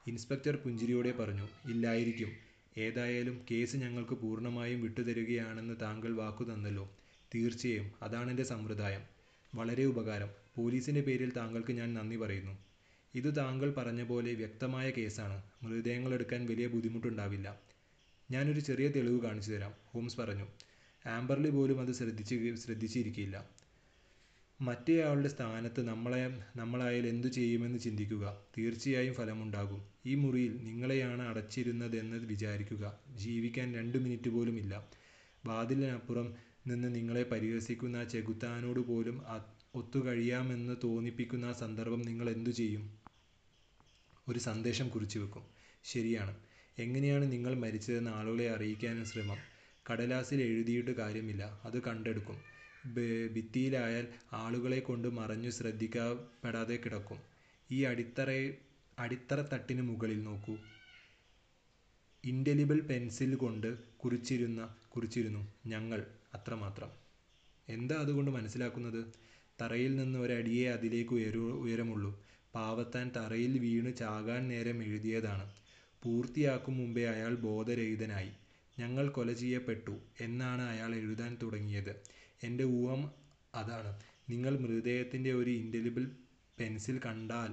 [0.06, 2.32] ഇൻസ്പെക്ടർ പുഞ്ചിരിയോടെ പറഞ്ഞു ഇല്ലായിരിക്കും.
[2.78, 6.98] ഏതായാലും കേസ് ഞങ്ങൾക്ക് പൂർണമായും വിട്ടുതരികയാണെന്ന് താങ്കൾ വാക്കു തന്നല്ലോ.
[7.34, 9.00] തീർച്ചയായും അതാണെന്റെ സമ്പ്രദായം.
[9.54, 10.28] വളരെ ഉപകാരം.
[10.56, 12.67] പോലീസിന്റെ പേരിൽ താങ്കൾക്ക് ഞാൻ നന്ദി പറയുന്നു.
[13.14, 15.42] ഇത് താങ്കൾ പറഞ്ഞ പോലെ വ്യക്തമായ കേസാണ്.
[15.62, 17.60] മൃതദേഹങ്ങൾ എടുക്കാൻ വലിയ ബുദ്ധിമുട്ടുണ്ടാവില്ല.
[18.30, 19.72] ഞാനൊരു ചെറിയ തെളിവ് കാണിച്ചു തരാം.
[19.86, 20.46] ഹോംസ് പറഞ്ഞു.
[21.06, 23.48] ആംബർലി പോലും അത് ശ്രദ്ധിച്ച് ശ്രദ്ധിച്ചിരിക്കില്ല.
[24.60, 26.22] മറ്റേയാളുടെ സ്ഥാനത്ത് നമ്മളെ
[26.56, 28.24] നമ്മളായാൽ എന്തു ചെയ്യുമെന്ന് ചിന്തിക്കുക.
[28.58, 29.82] തീർച്ചയായും ഫലമുണ്ടാകും.
[30.06, 32.84] ഈ മുറിയിൽ നിങ്ങളെയാണ് അടച്ചിരുന്നതെന്ന് വിചാരിക്കുക.
[33.16, 34.74] ജീവിക്കാൻ രണ്ട് മിനിറ്റ് പോലും ഇല്ല.
[35.46, 36.34] വാതിലിനപ്പുറം
[36.66, 39.22] നിന്ന് നിങ്ങളെ പരിഹസിക്കുന്ന ആ ചെകുത്താനോട് പോലും
[39.74, 42.97] ഒത്തുകഴിയാമെന്ന് തോന്നിപ്പിക്കുന്ന ആ സന്ദർഭം നിങ്ങൾ എന്തു ചെയ്യും?
[44.28, 45.42] ഒരു സന്ദേശം കുറിച്ചു വെക്കും.
[45.84, 46.36] ശരിയാണ്.
[46.78, 49.38] എങ്ങനെയാണ് നിങ്ങൾ മരിച്ചതെന്ന് ആളുകളെ അറിയിക്കാനും ശ്രമം.
[49.90, 51.60] കടലാസിൽ എഴുതിയിട്ട് കാര്യമില്ല.
[51.64, 52.58] അത് കണ്ടെടുക്കും.
[53.32, 57.18] ഭിത്തിയിലായാൽ ആളുകളെ കൊണ്ട് മറഞ്ഞു ശ്രദ്ധിക്കപ്പെടാതെ കിടക്കും.
[57.70, 58.30] ഈ അടിത്തറ
[58.98, 60.56] അടിത്തറ തട്ടിന് മുകളിൽ നോക്കൂ.
[62.24, 65.52] ഇൻഡെലിബിൾ പെൻസിൽ കൊണ്ട് കുറിച്ചിരുന്ന കുറിച്ചിരുന്നു.
[65.66, 66.90] ഞങ്ങൾ അത്രമാത്രം.
[67.68, 69.04] എന്താ അതുകൊണ്ട് മനസ്സിലാക്കുന്നത്?
[69.60, 72.27] തറയിൽ നിന്ന് ഒരടിയെ അതിലേക്ക് ഉയരു ഉയരമുള്ളൂ.
[72.58, 75.44] പാവത്താൻ തറയിൽ വീണ് ചാകാൻ നേരം എഴുതിയതാണ്.
[76.02, 78.30] പൂർത്തിയാക്കും മുമ്പേ അയാൾ ബോധരഹിതനായി.
[78.78, 81.92] ഞങ്ങൾ കൊല ചെയ്യപ്പെട്ടു എന്നാണ് അയാൾ എഴുതാൻ തുടങ്ങിയത്.
[82.42, 83.02] എന്റെ ഊഹം
[83.54, 83.92] അതാണ്.
[84.30, 86.04] നിങ്ങൾ മൃതദേഹത്തിന്റെ ഒരു ഇൻഡെലിബിൾ
[86.58, 87.52] പെൻസിൽ കണ്ടാൽ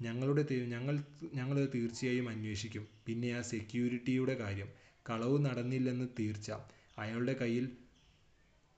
[0.00, 0.42] ഞങ്ങളുടെ
[0.74, 0.94] ഞങ്ങൾ
[1.34, 2.88] ഞങ്ങളത് തീർച്ചയായും അന്വേഷിക്കും.
[3.06, 4.68] പിന്നെ ആ സെക്യൂരിറ്റിയുടെ കാര്യം.
[5.10, 6.50] കളവ് നടന്നില്ലെന്ന് തീർച്ച.
[6.98, 7.66] അയാളുടെ കയ്യിൽ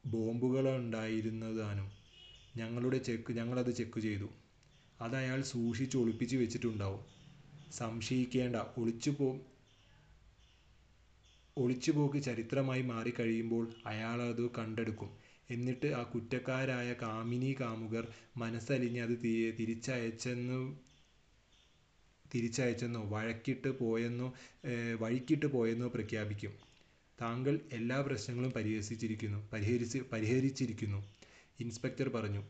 [0.07, 1.88] ബോംബുകളുണ്ടായിരുന്നതാനും
[2.57, 4.29] ഞങ്ങളുടെ ചെക്ക് ഞങ്ങളത് ചെക്ക് ചെയ്തു.
[5.00, 7.02] അത് അയാൾ സൂക്ഷിച്ച് ഒളിപ്പിച്ച് വെച്ചിട്ടുണ്ടാവും.
[7.72, 8.56] സംശയിക്കേണ്ട.
[8.76, 9.28] ഒളിച്ചു പോ
[11.56, 15.10] ഒളിച്ചുപോക്ക് ചരിത്രമായി മാറിക്കഴിയുമ്പോൾ അത് കണ്ടെടുക്കും.
[15.50, 18.04] എന്നിട്ട് ആ കുറ്റക്കാരായ കാമിനി കാമുകർ
[18.36, 19.14] മനസ്സലിഞ്ഞ് അത്
[19.58, 20.60] തിരിച്ചയച്ചെന്ന്
[22.34, 24.28] തിരിച്ചയച്ചെന്നോ വഴക്കിട്ട് പോയെന്നോ
[25.01, 26.53] വഴിക്കിട്ട് പോയെന്നോ പ്രഖ്യാപിക്കും.
[27.18, 31.01] താങ്കൾ എല്ലാ പ്രശ്നങ്ങളും പരിഹസിച്ചിരിക്കുന്നു പരിഹരിച്ച് പരിഹരിച്ചിരിക്കുന്നു.
[31.61, 32.42] ഇൻസ്പെക്ടർ പറഞ്ഞു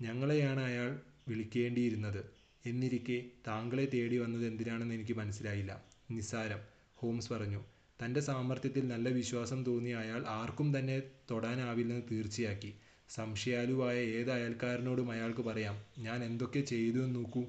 [0.00, 0.90] ഞങ്ങളെയാണ് അയാൾ
[1.28, 2.24] വിളിക്കേണ്ടിയിരുന്നത്.
[2.66, 5.84] എന്നിരിക്കെ താങ്കളെ തേടി വന്നത് എന്തിനാണെന്ന് എനിക്ക് മനസ്സിലായില്ല.
[6.10, 6.58] നിസ്സാരം
[6.94, 7.64] ഹോംസ് പറഞ്ഞു.
[8.04, 12.74] തന്റെ സാമർത്ഥ്യത്തിൽ നല്ല വിശ്വാസം തോന്നിയ അയാൾ ആർക്കും തന്നെ തൊടാനാവില്ലെന്ന് തീർച്ചയാക്കി.
[13.08, 17.44] സംശയാലുവായ ഏത് അയൽക്കാരനോടും അയാൾക്ക് പറയാം ഞാൻ എന്തൊക്കെ ചെയ്തു എന്ന് നോക്കൂ.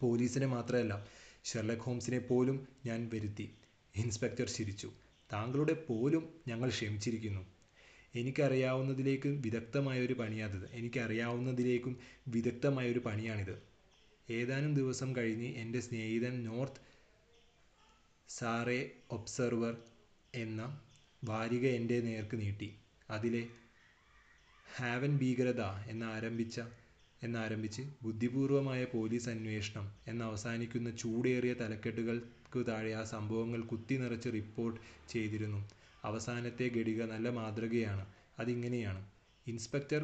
[0.00, 1.06] പോലീസിനെ മാത്രമല്ല
[1.44, 3.50] ഷെർലക് ഹോംസിനെ പോലും ഞാൻ വരുത്തി.
[3.96, 4.90] ഇൻസ്പെക്ടർ ചിരിച്ചു.
[5.32, 7.53] താങ്കളുടെ പോലും ഞങ്ങൾ ക്ഷമിച്ചിരിക്കുന്നു.
[8.14, 10.70] എനിക്കറിയാവുന്നതിലേക്കും വിദഗ്ധമായ ഒരു പണിയാണിത്.
[10.72, 11.94] എനിക്കറിയാവുന്നതിലേക്കും
[12.28, 13.54] വിദഗ്ധമായ ഒരു പണിയാണിത്.
[14.30, 16.82] ഏതാനും ദിവസം കഴിഞ്ഞ് എന്റെ സ്നേഹിതൻ നോർത്ത്
[18.28, 18.78] സാറേ
[19.10, 19.74] ഒബ്സർവർ
[20.34, 20.60] എന്ന
[21.24, 22.68] വാരിക എന്റെ നേർക്ക് നീട്ടി.
[23.10, 23.42] അതിലെ
[24.76, 26.56] ഹാവൻ ഭീകരത എന്നാരംഭിച്ച
[27.22, 35.60] എന്നാരംഭിച്ച് ബുദ്ധിപൂർവമായ പോലീസ് അന്വേഷണം എന്നവസാനിക്കുന്ന ചൂടേറിയ തലക്കെട്ടുകൾക്ക് താഴെ ആ സംഭവങ്ങൾ കുത്തി നിറച്ച് റിപ്പോർട്ട് ചെയ്തിരുന്നു.
[36.04, 38.04] അവസാനത്തെ ഘടിക നല്ല മാതൃകയാണ്.
[38.38, 39.02] അതിങ്ങനെയാണ്.
[39.46, 40.02] ഇൻസ്പെക്ടർ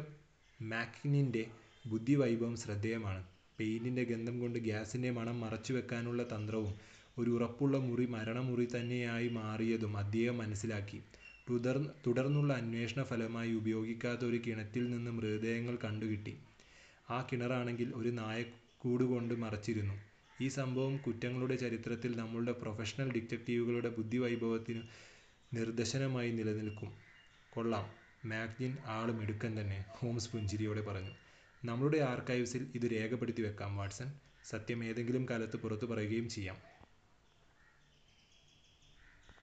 [0.61, 1.43] മാക്കിനിന്റെ
[1.85, 3.21] ബുദ്ധിവൈഭവം ശ്രദ്ധേയമാണ്.
[3.59, 6.73] പെയിന്റിന്റെ ഗന്ധം കൊണ്ട് ഗ്യാസിന്റെ മണം മറച്ചുവെക്കാനുള്ള തന്ത്രവും
[7.17, 10.99] ഒരു ഉറപ്പുള്ള മുറി മരണമുറി തന്നെയായി മാറിയതും അദ്ദേഹം മനസ്സിലാക്കി.
[11.49, 11.77] തുടർ
[12.07, 16.33] തുടർന്നുള്ള അന്വേഷണ ഫലമായി ഉപയോഗിക്കാത്ത ഒരു കിണറ്റിൽ നിന്ന് മൃതദേഹങ്ങൾ കണ്ടുകിട്ടി.
[17.09, 19.95] ആ കിണറാണെങ്കിൽ ഒരു നായക്കൂട് കൊണ്ട് മറച്ചിരുന്നു.
[20.41, 24.81] ഈ സംഭവം കുറ്റങ്ങളുടെ ചരിത്രത്തിൽ നമ്മളുടെ പ്രൊഫഷണൽ ഡിറ്റക്റ്റീവുകളുടെ ബുദ്ധിവൈഭവത്തിന്
[25.53, 26.93] നിദർശനമായി നിലനിൽക്കും.
[27.49, 27.91] കൊള്ളാം.
[28.25, 31.11] മാഗ്ജിൻ ആൾ മിടുക്കൻ തന്നെ ഹോംസ് പുഞ്ചിരിയോടെ പറഞ്ഞു.
[31.65, 34.13] "നമ്മുടെ ആർക്കൈവ്സിൽ ഇത് രേഖപ്പെടുത്തി വെക്കാം വാട്സൺ.
[34.45, 36.57] സത്യം ഏതെങ്കിലും കാലത്ത് പുറത്തു പറയുകയും ചെയ്യാം.